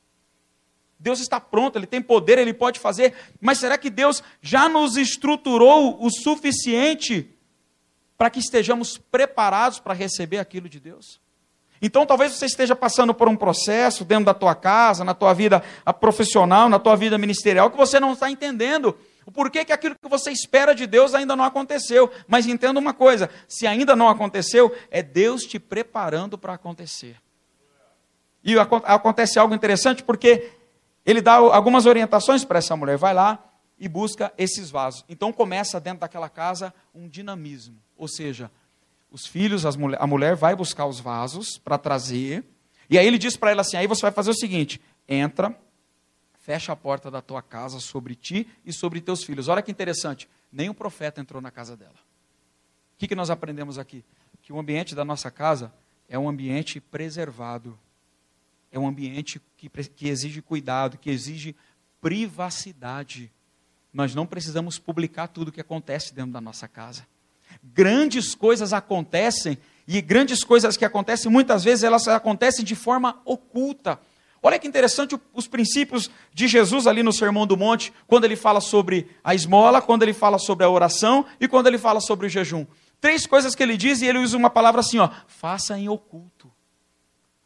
Deus 1.00 1.20
está 1.20 1.40
pronto, 1.40 1.78
Ele 1.78 1.86
tem 1.86 2.02
poder, 2.02 2.38
Ele 2.38 2.54
pode 2.54 2.80
fazer, 2.80 3.14
mas 3.40 3.60
será 3.60 3.78
que 3.78 3.90
Deus 3.90 4.24
já 4.42 4.68
nos 4.68 4.98
estruturou 4.98 6.04
o 6.04 6.10
suficiente 6.10 7.30
para 8.18 8.30
que 8.30 8.40
estejamos 8.40 8.98
preparados 8.98 9.80
para 9.80 9.94
receber 9.94 10.40
aquilo 10.40 10.68
de 10.68 10.80
Deus? 10.80 11.20
Então 11.82 12.06
talvez 12.06 12.34
você 12.34 12.46
esteja 12.46 12.76
passando 12.76 13.14
por 13.14 13.28
um 13.28 13.36
processo 13.36 14.04
dentro 14.04 14.26
da 14.26 14.34
tua 14.34 14.56
casa, 14.56 15.04
na 15.04 15.14
tua 15.14 15.34
vida 15.34 15.64
profissional, 16.00 16.68
na 16.68 16.80
tua 16.80 16.96
vida 16.96 17.18
ministerial, 17.18 17.70
que 17.70 17.78
você 17.78 18.00
não 18.00 18.14
está 18.14 18.30
entendendo. 18.32 18.98
O 19.26 19.32
porquê 19.32 19.64
que 19.66 19.74
aquilo 19.74 19.96
que 19.96 20.10
você 20.10 20.32
espera 20.32 20.74
de 20.74 20.88
Deus 20.88 21.14
ainda 21.14 21.36
não 21.36 21.44
aconteceu. 21.44 22.10
Mas 22.28 22.48
entenda 22.48 22.80
uma 22.80 22.94
coisa: 22.94 23.30
se 23.48 23.68
ainda 23.68 23.96
não 23.96 24.10
aconteceu, 24.10 24.76
é 24.90 25.04
Deus 25.04 25.44
te 25.44 25.60
preparando 25.60 26.38
para 26.38 26.54
acontecer. 26.54 27.18
E 28.44 28.58
acontece 28.58 29.38
algo 29.38 29.54
interessante 29.54 30.02
porque 30.02 30.50
ele 31.08 31.22
dá 31.22 31.36
algumas 31.36 31.86
orientações 31.86 32.44
para 32.44 32.60
essa 32.60 32.76
mulher. 32.76 32.98
Vai 32.98 33.14
lá 33.14 33.42
e 33.80 33.88
busca 33.88 34.34
esses 34.38 34.70
vasos. 34.70 35.06
Então 35.08 35.32
começa 35.32 35.80
dentro 35.80 36.02
daquela 36.02 36.28
casa 36.28 36.74
um 36.94 37.08
dinamismo. 37.08 37.78
Ou 37.96 38.10
seja, 38.10 38.52
os 39.10 39.26
filhos, 39.26 39.64
mulher, 39.78 39.98
a 40.02 40.06
mulher 40.06 40.36
vai 40.36 40.54
buscar 40.54 40.86
os 40.86 41.00
vasos 41.00 41.58
para 41.58 41.78
trazer. 41.78 42.44
E 42.90 43.00
aí 43.00 43.08
ele 43.08 43.18
diz 43.18 43.38
para 43.38 43.52
ela 43.52 43.62
assim: 43.62 43.78
aí 43.78 43.88
você 43.88 44.02
vai 44.02 44.12
fazer 44.12 44.32
o 44.32 44.38
seguinte: 44.38 44.82
entra, 45.08 45.58
fecha 46.40 46.74
a 46.74 46.76
porta 46.76 47.10
da 47.10 47.22
tua 47.22 47.42
casa 47.42 47.80
sobre 47.80 48.14
ti 48.14 48.46
e 48.66 48.74
sobre 48.74 49.00
teus 49.00 49.24
filhos. 49.24 49.48
Olha 49.48 49.62
que 49.62 49.72
interessante, 49.72 50.28
nem 50.52 50.68
o 50.68 50.74
profeta 50.74 51.22
entrou 51.22 51.42
na 51.42 51.52
casa 51.52 51.78
dela. 51.78 51.96
O 52.96 52.98
que, 52.98 53.08
que 53.08 53.16
nós 53.16 53.30
aprendemos 53.30 53.80
aqui? 53.80 54.04
Que 54.42 54.52
o 54.52 54.60
ambiente 54.60 54.94
da 54.94 55.06
nossa 55.06 55.32
casa 55.32 55.72
é 56.10 56.20
um 56.20 56.28
ambiente 56.28 56.82
preservado 56.82 57.80
é 58.72 58.78
um 58.80 58.88
ambiente 58.88 59.42
que, 59.56 59.70
que 59.70 60.08
exige 60.08 60.42
cuidado, 60.42 60.98
que 60.98 61.10
exige 61.10 61.56
privacidade. 62.02 63.32
Nós 63.94 64.14
não 64.14 64.26
precisamos 64.26 64.78
publicar 64.78 65.28
tudo 65.28 65.48
o 65.48 65.52
que 65.52 65.62
acontece 65.62 66.14
dentro 66.14 66.32
da 66.32 66.42
nossa 66.42 66.68
casa. 66.68 67.08
Grandes 67.64 68.36
coisas 68.36 68.74
acontecem 68.74 69.58
E 69.88 70.02
grandes 70.02 70.44
coisas 70.44 70.76
que 70.76 70.84
acontecem, 70.84 71.32
muitas 71.32 71.64
vezes 71.64 71.84
elas 71.84 72.08
acontecem 72.10 72.66
de 72.66 72.76
forma 72.76 73.22
oculta. 73.24 73.98
Olha 74.44 74.60
que 74.60 74.68
interessante 74.68 75.18
os 75.34 75.48
princípios 75.48 76.12
de 76.34 76.48
Jesus 76.48 76.86
ali 76.88 77.02
no 77.02 77.14
Sermão 77.14 77.48
do 77.48 77.56
Monte, 77.56 77.94
quando 78.06 78.26
ele 78.26 78.36
fala 78.36 78.60
sobre 78.60 79.08
a 79.24 79.34
esmola, 79.34 79.82
quando 79.82 80.04
ele 80.04 80.14
fala 80.14 80.38
sobre 80.38 80.66
a 80.66 80.70
oração 80.70 81.26
e 81.40 81.48
quando 81.48 81.68
ele 81.68 81.78
fala 81.78 82.02
sobre 82.02 82.28
o 82.28 82.30
jejum. 82.30 82.66
Três 83.00 83.26
coisas 83.26 83.56
que 83.56 83.64
ele 83.64 83.78
diz 83.78 84.02
e 84.02 84.06
ele 84.06 84.20
usa 84.20 84.36
uma 84.36 84.50
palavra 84.50 84.82
assim, 84.82 85.00
ó, 85.00 85.10
faça 85.28 85.80
em 85.80 85.88
oculto. 85.88 86.37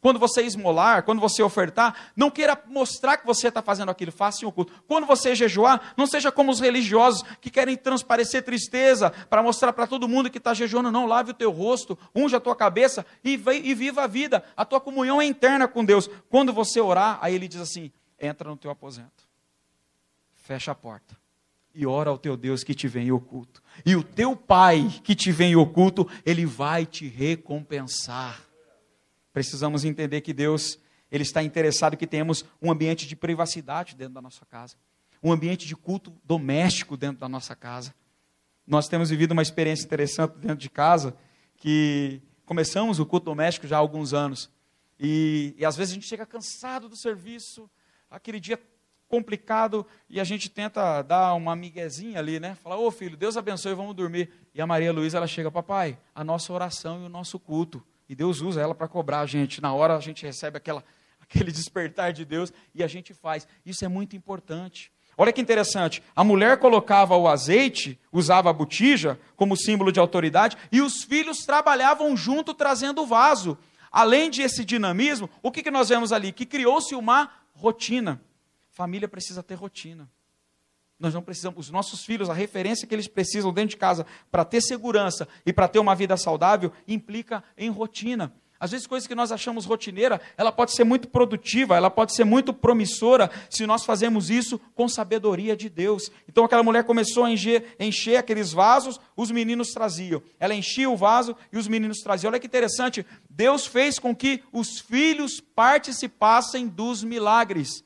Quando 0.02 0.20
você 0.20 0.42
esmolar, 0.42 1.04
quando 1.04 1.22
você 1.22 1.44
ofertar, 1.44 1.96
não 2.16 2.32
queira 2.32 2.60
mostrar 2.68 3.18
que 3.18 3.26
você 3.26 3.50
está 3.50 3.62
fazendo 3.62 3.90
aquilo, 3.90 4.12
faça 4.12 4.44
em 4.44 4.48
oculto. 4.48 4.74
Quando 4.88 5.06
você 5.06 5.36
jejuar, 5.36 5.94
não 5.96 6.08
seja 6.08 6.32
como 6.32 6.52
os 6.52 6.60
religiosos 6.60 7.24
que 7.40 7.52
querem 7.52 7.78
transparecer 7.78 8.44
tristeza 8.44 9.12
para 9.30 9.44
mostrar 9.44 9.72
para 9.74 9.86
todo 9.86 10.08
mundo 10.08 10.32
que 10.32 10.40
está 10.40 10.56
jejuando. 10.56 10.92
Não, 10.92 11.06
lave 11.06 11.32
o 11.32 11.36
teu 11.36 11.52
rosto, 11.52 11.98
unja 12.16 12.38
a 12.38 12.42
tua 12.42 12.56
cabeça 12.56 13.06
e, 13.24 13.40
e 13.64 13.74
viva 13.76 14.04
a 14.04 14.08
vida. 14.08 14.44
A 14.58 14.66
tua 14.66 14.82
comunhão 14.82 15.22
é 15.22 15.26
interna 15.26 15.68
com 15.68 15.86
Deus. 15.86 16.10
Quando 16.30 16.52
você 16.52 16.82
orar, 16.82 17.20
aí 17.22 17.36
ele 17.36 17.48
diz 17.48 17.62
assim: 17.62 17.92
entra 18.20 18.50
no 18.50 18.58
teu 18.58 18.72
aposento, 18.72 19.30
fecha 20.34 20.72
a 20.72 20.76
porta 20.76 21.16
e 21.74 21.86
ora 21.86 22.10
ao 22.10 22.18
teu 22.18 22.36
Deus 22.36 22.64
que 22.64 22.74
te 22.74 22.88
vem 22.88 23.08
em 23.08 23.12
oculto. 23.12 23.62
E 23.86 23.96
o 23.96 24.04
teu 24.04 24.36
Pai 24.36 24.90
que 25.04 25.16
te 25.16 25.32
vem 25.32 25.52
em 25.52 25.56
oculto, 25.56 26.08
ele 26.26 26.46
vai 26.46 26.86
te 26.86 27.08
recompensar. 27.08 28.51
Precisamos 29.34 29.86
entender 29.86 30.22
que 30.22 30.34
Deus, 30.34 30.80
ele 31.12 31.24
está 31.24 31.42
interessado 31.42 31.96
que 31.96 32.08
tenhamos 32.08 32.46
um 32.62 32.72
ambiente 32.72 33.08
de 33.08 33.16
privacidade 33.16 33.96
dentro 33.96 34.14
da 34.14 34.22
nossa 34.22 34.46
casa, 34.46 34.76
um 35.24 35.32
ambiente 35.32 35.68
de 35.68 35.76
culto 35.76 36.14
doméstico 36.24 36.98
dentro 36.98 37.20
da 37.20 37.30
nossa 37.30 37.56
casa. 37.56 37.94
Nós 38.66 38.88
temos 38.88 39.10
vivido 39.10 39.32
uma 39.32 39.42
experiência 39.42 39.86
interessante 39.86 40.38
dentro 40.38 40.58
de 40.58 40.70
casa, 40.70 41.16
que 41.58 42.22
começamos 42.46 43.00
o 43.00 43.06
culto 43.06 43.26
doméstico 43.26 43.68
já 43.68 43.78
há 43.78 43.80
alguns 43.80 44.14
anos. 44.14 44.50
E, 45.00 45.56
e 45.58 45.66
às 45.66 45.76
vezes 45.76 45.92
a 45.92 45.96
gente 45.96 46.08
chega 46.08 46.26
cansado 46.26 46.90
do 46.90 46.96
serviço, 46.96 47.70
aquele 48.10 48.40
dia 48.40 48.60
complicado, 49.08 49.86
e 50.10 50.20
a 50.20 50.24
gente 50.24 50.50
tenta 50.50 51.02
dar 51.02 51.34
uma 51.34 51.56
miguezinha 51.56 52.20
ali, 52.20 52.40
né? 52.40 52.56
Falar, 52.56 52.78
ô 52.78 52.90
filho, 52.90 53.18
Deus 53.18 53.36
abençoe, 53.36 53.74
vamos 53.74 53.94
dormir. 53.94 54.32
E 54.54 54.62
a 54.62 54.68
Maria 54.68 54.94
Luísa, 54.94 55.18
ela 55.18 55.28
chega, 55.28 55.52
papai, 55.52 55.98
a 56.16 56.24
nossa 56.24 56.54
oração 56.54 57.04
e 57.04 57.06
o 57.06 57.10
nosso 57.10 57.38
culto. 57.38 57.84
E 58.12 58.16
Deus 58.16 58.42
usa 58.42 58.60
ela 58.60 58.76
para 58.76 58.90
cobrar 58.90 59.22
a 59.22 59.26
gente. 59.26 59.62
Na 59.62 59.74
hora 59.74 59.96
a 59.96 60.00
gente 60.02 60.26
recebe 60.26 60.58
aquela, 60.58 60.84
aquele 61.18 61.50
despertar 61.50 62.12
de 62.12 62.26
Deus 62.26 62.52
e 62.76 62.84
a 62.84 62.88
gente 62.88 63.14
faz. 63.14 63.48
Isso 63.66 63.86
é 63.86 63.88
muito 63.88 64.18
importante. 64.18 64.92
Olha 65.18 65.32
que 65.32 65.40
interessante. 65.40 66.04
A 66.14 66.22
mulher 66.22 66.58
colocava 66.58 67.16
o 67.16 67.26
azeite, 67.26 67.98
usava 68.12 68.50
a 68.50 68.54
botija 68.54 69.18
como 69.38 69.56
símbolo 69.56 69.94
de 69.94 70.00
autoridade, 70.02 70.58
e 70.74 70.82
os 70.82 71.06
filhos 71.06 71.46
trabalhavam 71.46 72.18
junto 72.18 72.54
trazendo 72.54 73.04
o 73.04 73.08
vaso. 73.08 73.58
Além 73.90 74.30
desse 74.30 74.66
dinamismo, 74.66 75.30
o 75.42 75.50
que, 75.50 75.64
que 75.64 75.72
nós 75.72 75.88
vemos 75.88 76.12
ali? 76.12 76.34
Que 76.34 76.46
criou-se 76.46 76.94
uma 76.94 77.32
rotina. 77.54 78.22
Família 78.72 79.08
precisa 79.08 79.42
ter 79.42 79.56
rotina. 79.56 80.10
Nós 81.02 81.14
não 81.14 81.22
precisamos, 81.22 81.66
os 81.66 81.72
nossos 81.72 82.06
filhos, 82.06 82.30
a 82.30 82.34
referência 82.34 82.88
que 82.88 82.94
eles 82.94 83.08
precisam 83.08 83.52
dentro 83.52 83.72
de 83.72 83.78
casa 83.78 84.06
para 84.32 84.46
ter 84.46 84.62
segurança 84.62 85.28
e 85.46 85.52
para 85.52 85.68
ter 85.68 85.80
uma 85.80 85.96
vida 85.96 86.16
saudável 86.16 86.72
implica 86.88 87.44
em 87.58 87.70
rotina. 87.70 88.32
Às 88.60 88.70
vezes, 88.70 88.86
coisas 88.86 89.08
que 89.08 89.16
nós 89.16 89.32
achamos 89.32 89.66
rotineira, 89.66 90.22
ela 90.38 90.52
pode 90.52 90.76
ser 90.76 90.84
muito 90.84 91.08
produtiva, 91.08 91.76
ela 91.76 91.90
pode 91.90 92.14
ser 92.14 92.24
muito 92.24 92.54
promissora, 92.54 93.32
se 93.50 93.66
nós 93.66 93.84
fazemos 93.84 94.30
isso 94.30 94.60
com 94.76 94.88
sabedoria 94.88 95.58
de 95.58 95.68
Deus. 95.68 96.12
Então, 96.30 96.46
aquela 96.46 96.62
mulher 96.62 96.84
começou 96.84 97.24
a 97.24 97.32
encher, 97.32 97.76
encher 97.80 98.18
aqueles 98.18 98.54
vasos, 98.54 99.00
os 99.18 99.32
meninos 99.32 99.70
traziam. 99.70 100.22
Ela 100.40 100.54
enchia 100.54 100.88
o 100.88 100.96
vaso 100.96 101.36
e 101.52 101.58
os 101.58 101.68
meninos 101.68 102.02
traziam. 102.02 102.30
Olha 102.30 102.40
que 102.40 102.46
interessante, 102.46 103.04
Deus 103.28 103.66
fez 103.66 103.98
com 103.98 104.16
que 104.16 104.44
os 104.54 104.80
filhos 104.80 105.42
participassem 105.42 106.68
dos 106.68 107.04
milagres. 107.04 107.84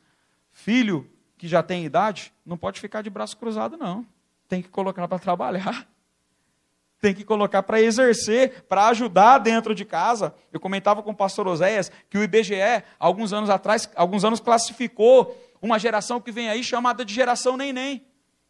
Filho 0.52 1.10
que 1.46 1.50
já 1.50 1.62
tem 1.62 1.86
idade, 1.86 2.34
não 2.44 2.58
pode 2.58 2.80
ficar 2.80 3.04
de 3.04 3.10
braço 3.12 3.38
cruzado, 3.38 3.78
não. 3.78 4.04
Tem 4.50 4.64
que 4.64 4.68
colocar 4.68 5.08
para 5.08 5.20
trabalhar. 5.20 5.88
Tem 7.00 7.14
que 7.14 7.24
colocar 7.24 7.62
para 7.62 7.80
exercer, 7.80 8.64
para 8.64 8.88
ajudar 8.88 9.38
dentro 9.38 9.76
de 9.76 9.86
casa. 9.86 10.34
Eu 10.52 10.60
comentava 10.60 11.04
com 11.04 11.12
o 11.12 11.16
pastor 11.16 11.48
Oséias 11.48 11.92
que 12.10 12.18
o 12.18 12.24
IBGE, 12.24 12.84
alguns 12.98 13.32
anos 13.32 13.48
atrás, 13.52 13.88
alguns 13.96 14.26
anos 14.26 14.40
classificou 14.40 15.40
uma 15.62 15.78
geração 15.78 16.20
que 16.20 16.32
vem 16.32 16.50
aí 16.50 16.64
chamada 16.64 17.06
de 17.06 17.14
geração 17.14 17.56
nem-nem. 17.56 18.04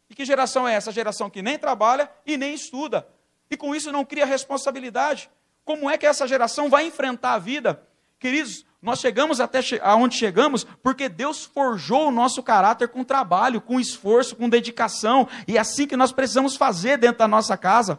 E 0.08 0.14
que 0.14 0.24
geração 0.24 0.66
é 0.66 0.72
essa? 0.72 0.90
Geração 0.90 1.28
que 1.28 1.42
nem 1.42 1.58
trabalha 1.58 2.10
e 2.24 2.38
nem 2.38 2.54
estuda. 2.54 3.06
E 3.50 3.58
com 3.58 3.74
isso 3.74 3.92
não 3.92 4.06
cria 4.06 4.24
responsabilidade. 4.24 5.28
Como 5.66 5.90
é 5.90 5.98
que 5.98 6.06
essa 6.06 6.26
geração 6.26 6.70
vai 6.70 6.86
enfrentar 6.86 7.34
a 7.34 7.38
vida? 7.38 7.82
Queridos, 8.18 8.64
nós 8.80 9.00
chegamos 9.00 9.40
até 9.40 9.60
aonde 9.82 10.16
chegamos 10.16 10.64
porque 10.82 11.08
Deus 11.08 11.44
forjou 11.44 12.08
o 12.08 12.10
nosso 12.10 12.42
caráter 12.42 12.88
com 12.88 13.02
trabalho, 13.02 13.60
com 13.60 13.80
esforço, 13.80 14.36
com 14.36 14.48
dedicação. 14.48 15.28
E 15.48 15.56
é 15.56 15.60
assim 15.60 15.86
que 15.86 15.96
nós 15.96 16.12
precisamos 16.12 16.56
fazer 16.56 16.98
dentro 16.98 17.18
da 17.18 17.28
nossa 17.28 17.56
casa. 17.56 17.98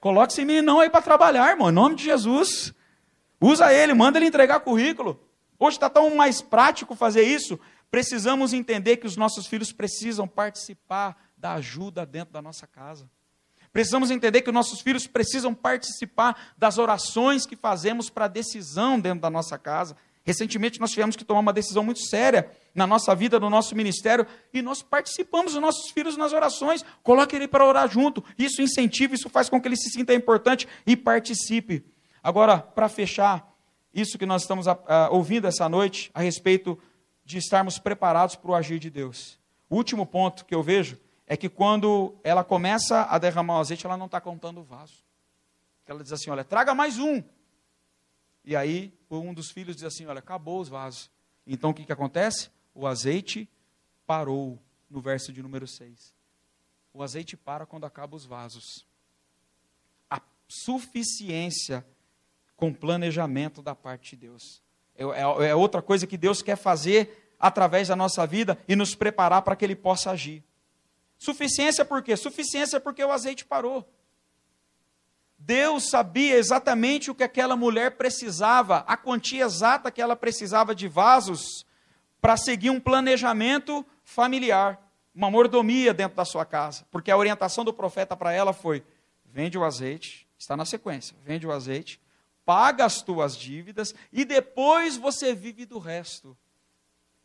Coloque 0.00 0.32
esse 0.32 0.44
meninão 0.44 0.80
aí 0.80 0.90
para 0.90 1.02
trabalhar, 1.02 1.50
irmão, 1.50 1.68
em 1.68 1.72
nome 1.72 1.96
de 1.96 2.04
Jesus. 2.04 2.74
Usa 3.40 3.72
ele, 3.72 3.94
manda 3.94 4.18
ele 4.18 4.26
entregar 4.26 4.60
currículo. 4.60 5.20
Hoje 5.58 5.76
está 5.76 5.90
tão 5.90 6.14
mais 6.14 6.40
prático 6.40 6.94
fazer 6.94 7.22
isso. 7.22 7.58
Precisamos 7.90 8.52
entender 8.52 8.96
que 8.96 9.06
os 9.06 9.16
nossos 9.16 9.46
filhos 9.46 9.70
precisam 9.70 10.26
participar 10.26 11.16
da 11.36 11.54
ajuda 11.54 12.06
dentro 12.06 12.32
da 12.32 12.40
nossa 12.40 12.66
casa. 12.66 13.08
Precisamos 13.72 14.10
entender 14.10 14.42
que 14.42 14.50
os 14.50 14.54
nossos 14.54 14.80
filhos 14.80 15.06
precisam 15.06 15.54
participar 15.54 16.52
das 16.58 16.78
orações 16.78 17.46
que 17.46 17.56
fazemos 17.56 18.10
para 18.10 18.26
a 18.26 18.28
decisão 18.28 19.00
dentro 19.00 19.20
da 19.20 19.30
nossa 19.30 19.58
casa. 19.58 19.96
Recentemente 20.24 20.80
nós 20.80 20.90
tivemos 20.90 21.16
que 21.16 21.24
tomar 21.24 21.40
uma 21.40 21.52
decisão 21.52 21.82
muito 21.82 22.00
séria 22.00 22.50
na 22.74 22.86
nossa 22.86 23.14
vida, 23.14 23.40
no 23.40 23.50
nosso 23.50 23.74
ministério, 23.74 24.26
e 24.52 24.62
nós 24.62 24.82
participamos 24.82 25.52
dos 25.52 25.60
nossos 25.60 25.90
filhos 25.90 26.16
nas 26.16 26.32
orações. 26.32 26.84
Coloque 27.02 27.34
ele 27.34 27.48
para 27.48 27.66
orar 27.66 27.90
junto. 27.90 28.24
Isso 28.38 28.62
incentiva, 28.62 29.14
isso 29.14 29.28
faz 29.28 29.48
com 29.48 29.60
que 29.60 29.66
ele 29.66 29.76
se 29.76 29.90
sinta 29.90 30.14
importante 30.14 30.68
e 30.86 30.96
participe. 30.96 31.84
Agora, 32.22 32.58
para 32.58 32.88
fechar, 32.88 33.52
isso 33.92 34.16
que 34.16 34.24
nós 34.24 34.42
estamos 34.42 34.68
a, 34.68 34.78
a, 34.86 35.10
ouvindo 35.10 35.46
essa 35.46 35.68
noite 35.68 36.10
a 36.14 36.20
respeito 36.20 36.78
de 37.24 37.38
estarmos 37.38 37.78
preparados 37.78 38.36
para 38.36 38.50
o 38.50 38.54
agir 38.54 38.78
de 38.78 38.90
Deus. 38.90 39.38
O 39.68 39.76
último 39.76 40.06
ponto 40.06 40.44
que 40.44 40.54
eu 40.54 40.62
vejo 40.62 40.98
é 41.26 41.36
que 41.36 41.48
quando 41.48 42.14
ela 42.22 42.44
começa 42.44 43.02
a 43.02 43.18
derramar 43.18 43.56
o 43.56 43.60
azeite, 43.60 43.86
ela 43.86 43.96
não 43.96 44.06
está 44.06 44.20
contando 44.20 44.60
o 44.60 44.64
vaso. 44.64 45.04
Ela 45.86 46.02
diz 46.02 46.12
assim: 46.12 46.30
olha, 46.30 46.44
traga 46.44 46.74
mais 46.74 46.98
um. 46.98 47.22
E 48.44 48.56
aí 48.56 48.92
um 49.10 49.34
dos 49.34 49.50
filhos 49.50 49.76
diz 49.76 49.84
assim: 49.84 50.06
Olha, 50.06 50.18
acabou 50.18 50.60
os 50.60 50.68
vasos. 50.68 51.10
Então 51.46 51.70
o 51.70 51.74
que, 51.74 51.84
que 51.84 51.92
acontece? 51.92 52.50
O 52.74 52.86
azeite 52.86 53.48
parou 54.06 54.58
no 54.88 55.00
verso 55.00 55.32
de 55.32 55.42
número 55.42 55.66
6. 55.66 56.14
O 56.94 57.02
azeite 57.02 57.36
para 57.36 57.66
quando 57.66 57.84
acaba 57.84 58.16
os 58.16 58.24
vasos. 58.24 58.86
A 60.10 60.20
suficiência 60.48 61.84
com 62.56 62.72
planejamento 62.72 63.62
da 63.62 63.74
parte 63.74 64.10
de 64.10 64.28
Deus. 64.28 64.62
É, 64.94 65.02
é, 65.02 65.48
é 65.50 65.54
outra 65.54 65.82
coisa 65.82 66.06
que 66.06 66.16
Deus 66.16 66.42
quer 66.42 66.56
fazer 66.56 67.34
através 67.38 67.88
da 67.88 67.96
nossa 67.96 68.26
vida 68.26 68.56
e 68.68 68.76
nos 68.76 68.94
preparar 68.94 69.42
para 69.42 69.56
que 69.56 69.64
Ele 69.64 69.74
possa 69.74 70.10
agir. 70.10 70.44
Suficiência 71.18 71.84
por 71.84 72.02
quê? 72.02 72.16
Suficiência 72.16 72.80
porque 72.80 73.02
o 73.02 73.10
azeite 73.10 73.44
parou. 73.44 73.88
Deus 75.44 75.90
sabia 75.90 76.36
exatamente 76.36 77.10
o 77.10 77.14
que 77.14 77.24
aquela 77.24 77.56
mulher 77.56 77.96
precisava, 77.96 78.84
a 78.86 78.96
quantia 78.96 79.44
exata 79.44 79.90
que 79.90 80.00
ela 80.00 80.14
precisava 80.14 80.72
de 80.72 80.86
vasos 80.86 81.66
para 82.20 82.36
seguir 82.36 82.70
um 82.70 82.78
planejamento 82.78 83.84
familiar, 84.04 84.80
uma 85.12 85.28
mordomia 85.30 85.92
dentro 85.92 86.16
da 86.16 86.24
sua 86.24 86.44
casa. 86.44 86.86
Porque 86.92 87.10
a 87.10 87.16
orientação 87.16 87.64
do 87.64 87.72
profeta 87.72 88.16
para 88.16 88.32
ela 88.32 88.52
foi: 88.52 88.84
vende 89.24 89.58
o 89.58 89.64
azeite, 89.64 90.28
está 90.38 90.56
na 90.56 90.64
sequência, 90.64 91.16
vende 91.24 91.44
o 91.44 91.50
azeite, 91.50 92.00
paga 92.44 92.84
as 92.84 93.02
tuas 93.02 93.36
dívidas 93.36 93.92
e 94.12 94.24
depois 94.24 94.96
você 94.96 95.34
vive 95.34 95.66
do 95.66 95.80
resto. 95.80 96.36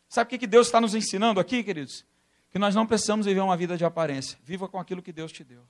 Sabe 0.10 0.36
o 0.36 0.40
que 0.40 0.48
Deus 0.48 0.68
está 0.68 0.82
nos 0.82 0.96
ensinando 0.96 1.40
aqui, 1.40 1.64
queridos? 1.64 2.04
Que 2.50 2.58
nós 2.58 2.74
não 2.74 2.88
precisamos 2.88 3.28
viver 3.28 3.42
uma 3.42 3.58
vida 3.58 3.78
de 3.78 3.86
aparência. 3.86 4.40
Viva 4.44 4.68
com 4.68 4.80
aquilo 4.80 5.04
que 5.04 5.14
Deus 5.14 5.32
te 5.32 5.44
deu. 5.44 5.62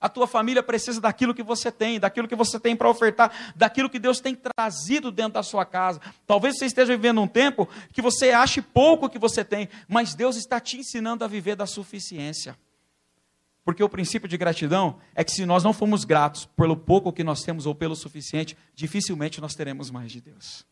A 0.00 0.08
tua 0.08 0.26
família 0.26 0.62
precisa 0.62 0.98
daquilo 0.98 1.34
que 1.34 1.42
você 1.42 1.70
tem, 1.70 2.00
daquilo 2.00 2.26
que 2.26 2.34
você 2.34 2.58
tem 2.58 2.74
para 2.74 2.88
ofertar, 2.88 3.52
daquilo 3.54 3.90
que 3.90 3.98
Deus 3.98 4.18
tem 4.18 4.34
trazido 4.34 5.12
dentro 5.12 5.34
da 5.34 5.42
sua 5.42 5.66
casa. 5.66 6.00
Talvez 6.26 6.56
você 6.56 6.64
esteja 6.64 6.96
vivendo 6.96 7.20
um 7.20 7.28
tempo 7.28 7.68
que 7.92 8.00
você 8.00 8.30
ache 8.30 8.62
pouco 8.62 9.10
que 9.10 9.18
você 9.18 9.44
tem, 9.44 9.68
mas 9.86 10.14
Deus 10.14 10.36
está 10.36 10.58
te 10.58 10.78
ensinando 10.78 11.22
a 11.22 11.28
viver 11.28 11.54
da 11.54 11.66
suficiência. 11.66 12.56
Porque 13.62 13.84
o 13.84 13.90
princípio 13.90 14.26
de 14.26 14.38
gratidão 14.38 14.98
é 15.14 15.22
que 15.22 15.32
se 15.32 15.44
nós 15.44 15.62
não 15.62 15.74
formos 15.74 16.06
gratos 16.06 16.46
pelo 16.56 16.78
pouco 16.78 17.12
que 17.12 17.22
nós 17.22 17.42
temos 17.42 17.66
ou 17.66 17.74
pelo 17.74 17.94
suficiente, 17.94 18.56
dificilmente 18.74 19.38
nós 19.38 19.54
teremos 19.54 19.90
mais 19.90 20.10
de 20.10 20.22
Deus. 20.22 20.64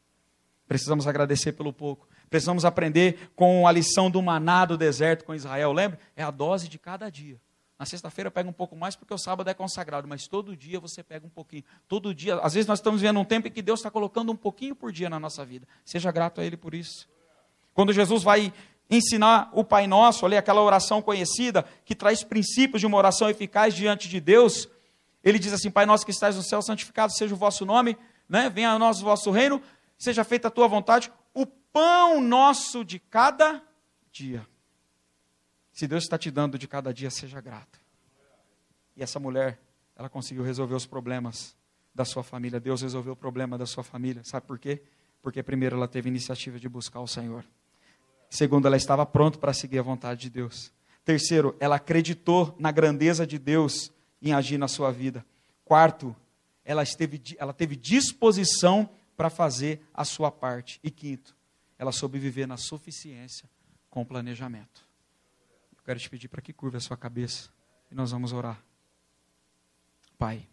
Precisamos 0.67 1.07
agradecer 1.07 1.53
pelo 1.53 1.73
pouco. 1.73 2.09
Precisamos 2.31 2.65
aprender 2.65 3.31
com 3.37 3.69
a 3.69 3.73
lição 3.73 4.11
do 4.11 4.23
maná 4.23 4.65
do 4.65 4.79
deserto 4.79 5.27
com 5.27 5.35
Israel. 5.35 5.71
Lembra? 5.71 5.99
É 6.17 6.23
a 6.23 6.31
dose 6.31 6.67
de 6.67 6.79
cada 6.79 7.11
dia 7.11 7.39
Na 7.79 7.87
sexta-feira 7.87 8.31
pega 8.31 8.49
um 8.49 8.53
pouco 8.53 8.75
mais 8.75 8.97
porque 8.97 9.15
o 9.15 9.19
sábado 9.19 9.49
é 9.49 9.55
consagrado, 9.55 10.09
mas 10.09 10.27
todo 10.27 10.57
dia 10.57 10.81
você 10.81 11.03
pega 11.03 11.25
um 11.25 11.31
pouquinho. 11.31 11.63
Todo 11.87 12.13
dia, 12.13 12.35
às 12.37 12.55
vezes 12.55 12.67
nós 12.67 12.81
estamos 12.81 13.01
vivendo 13.01 13.21
um 13.21 13.25
tempo 13.25 13.47
em 13.47 13.51
que 13.53 13.63
Deus 13.63 13.79
está 13.79 13.91
colocando 13.91 14.33
um 14.33 14.37
pouquinho 14.37 14.75
por 14.75 14.91
dia 14.91 15.09
na 15.09 15.21
nossa 15.21 15.45
vida. 15.45 15.67
Seja 15.85 16.11
grato 16.11 16.41
a 16.41 16.45
Ele 16.45 16.57
por 16.57 16.75
isso. 16.75 17.09
Quando 17.73 17.93
Jesus 17.93 18.25
vai 18.25 18.53
ensinar 18.91 19.51
o 19.53 19.63
Pai 19.63 19.87
Nosso, 19.87 20.27
ali 20.27 20.37
aquela 20.37 20.61
oração 20.61 21.01
conhecida 21.01 21.65
que 21.85 21.95
traz 21.95 22.25
princípios 22.25 22.81
de 22.81 22.87
uma 22.87 22.97
oração 22.97 23.31
eficaz 23.31 23.75
diante 23.75 24.09
de 24.09 24.19
Deus, 24.19 24.69
ele 25.23 25.39
diz 25.39 25.53
assim: 25.53 25.71
Pai 25.71 25.87
nosso 25.87 26.05
que 26.05 26.11
estás 26.11 26.35
no 26.35 26.43
céu, 26.43 26.61
santificado 26.61 27.13
seja 27.13 27.35
o 27.35 27.39
vosso 27.39 27.65
nome, 27.65 27.97
né? 28.29 28.51
venha 28.51 28.71
a 28.71 28.79
nós 28.79 29.01
o 29.01 29.05
vosso 29.05 29.31
reino, 29.31 29.63
seja 29.97 30.25
feita 30.25 30.49
a 30.49 30.51
tua 30.51 30.67
vontade, 30.67 31.13
o 31.33 31.47
pão 31.47 32.21
nosso 32.21 32.85
de 32.85 32.99
cada 32.99 33.63
dia. 34.11 34.45
Se 35.79 35.87
Deus 35.87 36.03
está 36.03 36.19
te 36.19 36.29
dando 36.29 36.59
de 36.59 36.67
cada 36.67 36.93
dia, 36.93 37.09
seja 37.09 37.41
grato. 37.41 37.79
E 38.97 39.03
essa 39.05 39.21
mulher, 39.21 39.61
ela 39.95 40.09
conseguiu 40.09 40.43
resolver 40.43 40.75
os 40.75 40.87
problemas 40.87 41.55
da 41.95 42.05
sua 42.05 42.25
família. 42.25 42.59
Deus 42.59 42.83
resolveu 42.83 43.13
o 43.13 43.17
problema 43.17 43.57
da 43.57 43.65
sua 43.65 43.85
família. 43.85 44.25
Sabe 44.25 44.45
por 44.45 44.59
quê? 44.59 44.83
Porque 45.23 45.41
primeiro 45.41 45.77
ela 45.77 45.87
teve 45.87 46.09
iniciativa 46.09 46.59
de 46.59 46.69
buscar 46.69 46.99
o 46.99 47.07
Senhor. 47.07 47.45
Segundo, 48.29 48.67
ela 48.67 48.77
estava 48.77 49.07
pronta 49.07 49.39
para 49.39 49.55
seguir 49.55 49.79
a 49.79 49.83
vontade 49.83 50.23
de 50.23 50.31
Deus. 50.31 50.73
Terceiro, 51.05 51.57
ela 51.61 51.77
acreditou 51.77 52.57
na 52.59 52.73
grandeza 52.73 53.25
de 53.25 53.39
Deus 53.39 53.93
em 54.21 54.33
agir 54.33 54.59
na 54.59 54.67
sua 54.67 54.91
vida. 54.91 55.25
Quarto, 55.65 56.13
ela, 56.65 56.83
esteve, 56.83 57.23
ela 57.39 57.53
teve 57.53 57.77
disposição 57.77 58.91
para 59.17 59.31
fazer 59.31 59.81
a 59.95 60.05
sua 60.05 60.33
parte. 60.33 60.81
E 60.83 60.91
quinto, 60.91 61.37
ela 61.79 61.93
soube 61.93 62.19
viver 62.19 62.49
na 62.49 62.57
suficiência 62.57 63.49
com 63.89 64.05
planejamento. 64.05 64.88
Quero 65.89 65.99
te 65.99 66.11
pedir 66.11 66.29
para 66.29 66.43
que 66.43 66.53
curva 66.53 66.77
a 66.77 66.81
sua 66.81 66.99
cabeça 66.99 67.49
e 67.91 67.95
nós 67.95 68.11
vamos 68.11 68.35
orar. 68.35 68.63
Pai, 70.19 70.47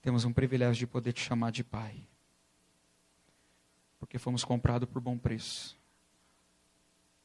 temos 0.00 0.24
um 0.24 0.32
privilégio 0.32 0.78
de 0.78 0.86
poder 0.86 1.12
te 1.12 1.20
chamar 1.20 1.52
de 1.52 1.62
Pai, 1.62 2.02
porque 4.00 4.18
fomos 4.18 4.42
comprados 4.42 4.88
por 4.88 5.02
bom 5.02 5.18
preço. 5.18 5.78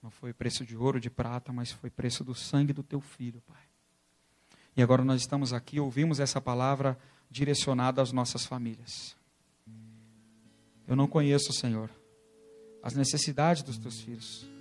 Não 0.04 0.12
foi 0.12 0.34
preço 0.34 0.66
de 0.66 0.76
ouro, 0.76 1.00
de 1.00 1.10
prata, 1.10 1.54
mas 1.54 1.72
foi 1.72 1.90
preço 1.90 2.26
do 2.26 2.36
sangue 2.36 2.74
do 2.74 2.84
teu 2.84 3.00
filho, 3.00 3.42
Pai. 3.48 3.64
E 4.76 4.84
agora 4.84 5.06
nós 5.06 5.22
estamos 5.22 5.54
aqui, 5.54 5.80
ouvimos 5.80 6.20
essa 6.20 6.42
palavra 6.42 7.00
direcionada 7.32 8.02
às 8.02 8.12
nossas 8.12 8.46
famílias. 8.46 9.16
Eu 10.86 10.98
não 10.98 11.08
conheço, 11.08 11.54
Senhor, 11.54 11.90
as 12.84 12.96
necessidades 12.96 13.64
dos 13.64 13.78
teus 13.78 14.02
filhos. 14.02 14.57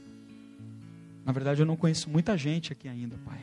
Na 1.27 1.33
verdade, 1.33 1.61
eu 1.61 1.67
não 1.67 1.75
conheço 1.75 2.09
muita 2.09 2.39
gente 2.39 2.73
aqui 2.73 2.87
ainda, 2.87 3.19
Pai. 3.25 3.41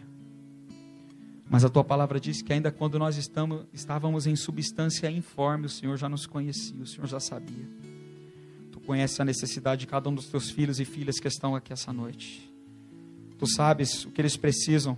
Mas 1.49 1.65
a 1.65 1.69
tua 1.69 1.83
palavra 1.83 2.17
diz 2.17 2.41
que 2.41 2.53
ainda 2.53 2.71
quando 2.71 2.97
nós 2.97 3.17
estamos, 3.17 3.65
estávamos 3.73 4.25
em 4.25 4.37
substância 4.37 5.11
informe, 5.11 5.65
o 5.65 5.69
Senhor 5.69 5.97
já 5.97 6.07
nos 6.07 6.25
conhecia, 6.25 6.81
o 6.81 6.87
Senhor 6.87 7.07
já 7.07 7.19
sabia. 7.19 7.67
Tu 8.71 8.79
conheces 8.79 9.19
a 9.19 9.25
necessidade 9.25 9.81
de 9.81 9.87
cada 9.87 10.09
um 10.09 10.15
dos 10.15 10.27
teus 10.29 10.49
filhos 10.49 10.79
e 10.79 10.85
filhas 10.85 11.19
que 11.19 11.27
estão 11.27 11.57
aqui 11.57 11.73
essa 11.73 11.91
noite. 11.91 12.49
Tu 13.37 13.45
sabes 13.45 14.05
o 14.05 14.11
que 14.11 14.21
eles 14.21 14.37
precisam, 14.37 14.97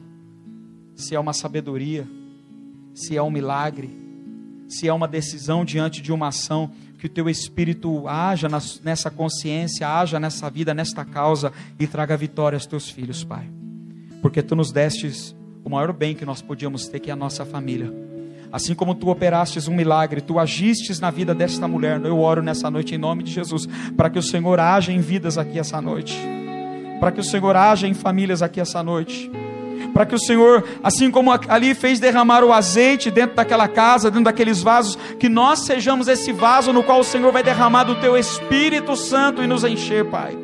se 0.93 1.15
é 1.15 1.19
uma 1.19 1.33
sabedoria, 1.33 2.07
se 2.93 3.17
é 3.17 3.23
um 3.23 3.31
milagre, 3.31 3.89
se 4.69 4.87
é 4.87 4.93
uma 4.93 5.07
decisão 5.07 5.65
diante 5.65 6.03
de 6.03 6.13
uma 6.13 6.27
ação 6.27 6.71
que 7.05 7.07
o 7.07 7.09
teu 7.09 7.29
espírito 7.29 8.07
haja 8.07 8.47
nessa 8.83 9.11
consciência, 9.11 9.87
haja 9.87 10.19
nessa 10.19 10.49
vida, 10.49 10.73
nesta 10.73 11.05
causa 11.05 11.51
e 11.79 11.85
traga 11.85 12.17
vitória 12.17 12.55
aos 12.55 12.65
teus 12.65 12.89
filhos, 12.89 13.23
Pai. 13.23 13.47
Porque 14.23 14.41
tu 14.41 14.55
nos 14.55 14.71
destes 14.71 15.35
o 15.63 15.69
maior 15.69 15.93
bem 15.93 16.15
que 16.15 16.25
nós 16.25 16.41
podíamos 16.41 16.87
ter, 16.87 16.99
que 16.99 17.11
é 17.11 17.13
a 17.13 17.15
nossa 17.15 17.45
família. 17.45 17.93
Assim 18.51 18.73
como 18.73 18.95
tu 18.95 19.09
operastes 19.09 19.67
um 19.67 19.75
milagre, 19.75 20.19
tu 20.19 20.39
agistes 20.39 20.99
na 20.99 21.11
vida 21.11 21.35
desta 21.35 21.67
mulher, 21.67 22.03
eu 22.03 22.19
oro 22.19 22.41
nessa 22.41 22.71
noite 22.71 22.95
em 22.95 22.97
nome 22.97 23.21
de 23.21 23.31
Jesus, 23.31 23.67
para 23.95 24.09
que 24.09 24.17
o 24.17 24.23
Senhor 24.23 24.59
haja 24.59 24.91
em 24.91 24.99
vidas 24.99 25.37
aqui 25.37 25.59
essa 25.59 25.79
noite, 25.79 26.17
para 26.99 27.11
que 27.11 27.19
o 27.19 27.23
Senhor 27.23 27.55
haja 27.55 27.87
em 27.87 27.93
famílias 27.93 28.41
aqui 28.41 28.59
essa 28.59 28.81
noite 28.81 29.29
para 29.95 30.05
que 30.05 30.13
o 30.13 30.19
Senhor, 30.19 30.61
assim 30.83 31.09
como 31.09 31.31
ali 31.47 31.73
fez 31.73 32.01
derramar 32.01 32.43
o 32.43 32.51
azeite 32.51 33.09
dentro 33.09 33.33
daquela 33.33 33.65
casa, 33.65 34.11
dentro 34.11 34.25
daqueles 34.25 34.61
vasos, 34.61 34.97
que 35.17 35.29
nós 35.29 35.59
sejamos 35.59 36.09
esse 36.09 36.33
vaso 36.33 36.73
no 36.73 36.83
qual 36.83 36.99
o 36.99 37.03
Senhor 37.03 37.31
vai 37.31 37.41
derramar 37.41 37.85
do 37.85 37.95
teu 37.95 38.17
Espírito 38.17 38.97
Santo 38.97 39.41
e 39.41 39.47
nos 39.47 39.63
encher, 39.63 40.03
Pai. 40.09 40.37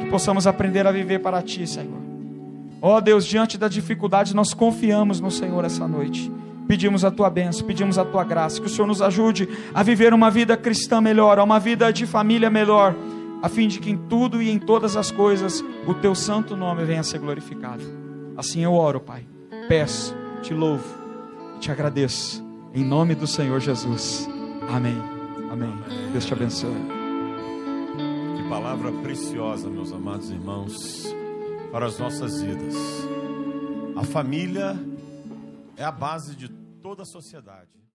Que 0.00 0.06
possamos 0.08 0.46
aprender 0.46 0.86
a 0.86 0.90
viver 0.90 1.18
para 1.18 1.42
ti, 1.42 1.66
Senhor. 1.66 2.00
Ó 2.80 2.96
oh, 2.96 3.00
Deus, 3.02 3.26
diante 3.26 3.58
da 3.58 3.68
dificuldade, 3.68 4.34
nós 4.34 4.54
confiamos 4.54 5.20
no 5.20 5.30
Senhor 5.30 5.62
essa 5.66 5.86
noite. 5.86 6.32
Pedimos 6.66 7.04
a 7.04 7.10
tua 7.10 7.28
bênção, 7.28 7.66
pedimos 7.66 7.98
a 7.98 8.04
tua 8.06 8.24
graça, 8.24 8.62
que 8.62 8.66
o 8.66 8.70
Senhor 8.70 8.86
nos 8.86 9.02
ajude 9.02 9.46
a 9.74 9.82
viver 9.82 10.14
uma 10.14 10.30
vida 10.30 10.56
cristã 10.56 11.02
melhor, 11.02 11.38
uma 11.38 11.60
vida 11.60 11.92
de 11.92 12.06
família 12.06 12.48
melhor, 12.48 12.96
a 13.42 13.48
fim 13.50 13.68
de 13.68 13.78
que 13.78 13.90
em 13.90 13.96
tudo 14.08 14.40
e 14.40 14.48
em 14.48 14.58
todas 14.58 14.96
as 14.96 15.10
coisas 15.10 15.62
o 15.86 15.92
teu 15.92 16.14
santo 16.14 16.56
nome 16.56 16.82
venha 16.82 17.00
a 17.00 17.04
ser 17.04 17.18
glorificado. 17.18 18.05
Assim 18.36 18.62
eu 18.62 18.74
oro, 18.74 19.00
Pai. 19.00 19.26
Peço, 19.68 20.14
te 20.42 20.52
louvo, 20.52 20.84
te 21.58 21.70
agradeço. 21.70 22.44
Em 22.74 22.84
nome 22.84 23.14
do 23.14 23.26
Senhor 23.26 23.60
Jesus. 23.60 24.28
Amém. 24.68 24.96
Amém. 25.50 25.72
Amém. 25.72 26.12
Deus 26.12 26.26
te 26.26 26.32
abençoe. 26.32 26.74
Que 28.36 28.48
palavra 28.48 28.92
preciosa, 28.92 29.70
meus 29.70 29.92
amados 29.92 30.30
irmãos, 30.30 31.04
para 31.72 31.86
as 31.86 31.98
nossas 31.98 32.42
vidas. 32.42 32.74
A 33.96 34.04
família 34.04 34.78
é 35.76 35.84
a 35.84 35.90
base 35.90 36.36
de 36.36 36.48
toda 36.82 37.02
a 37.02 37.06
sociedade. 37.06 37.76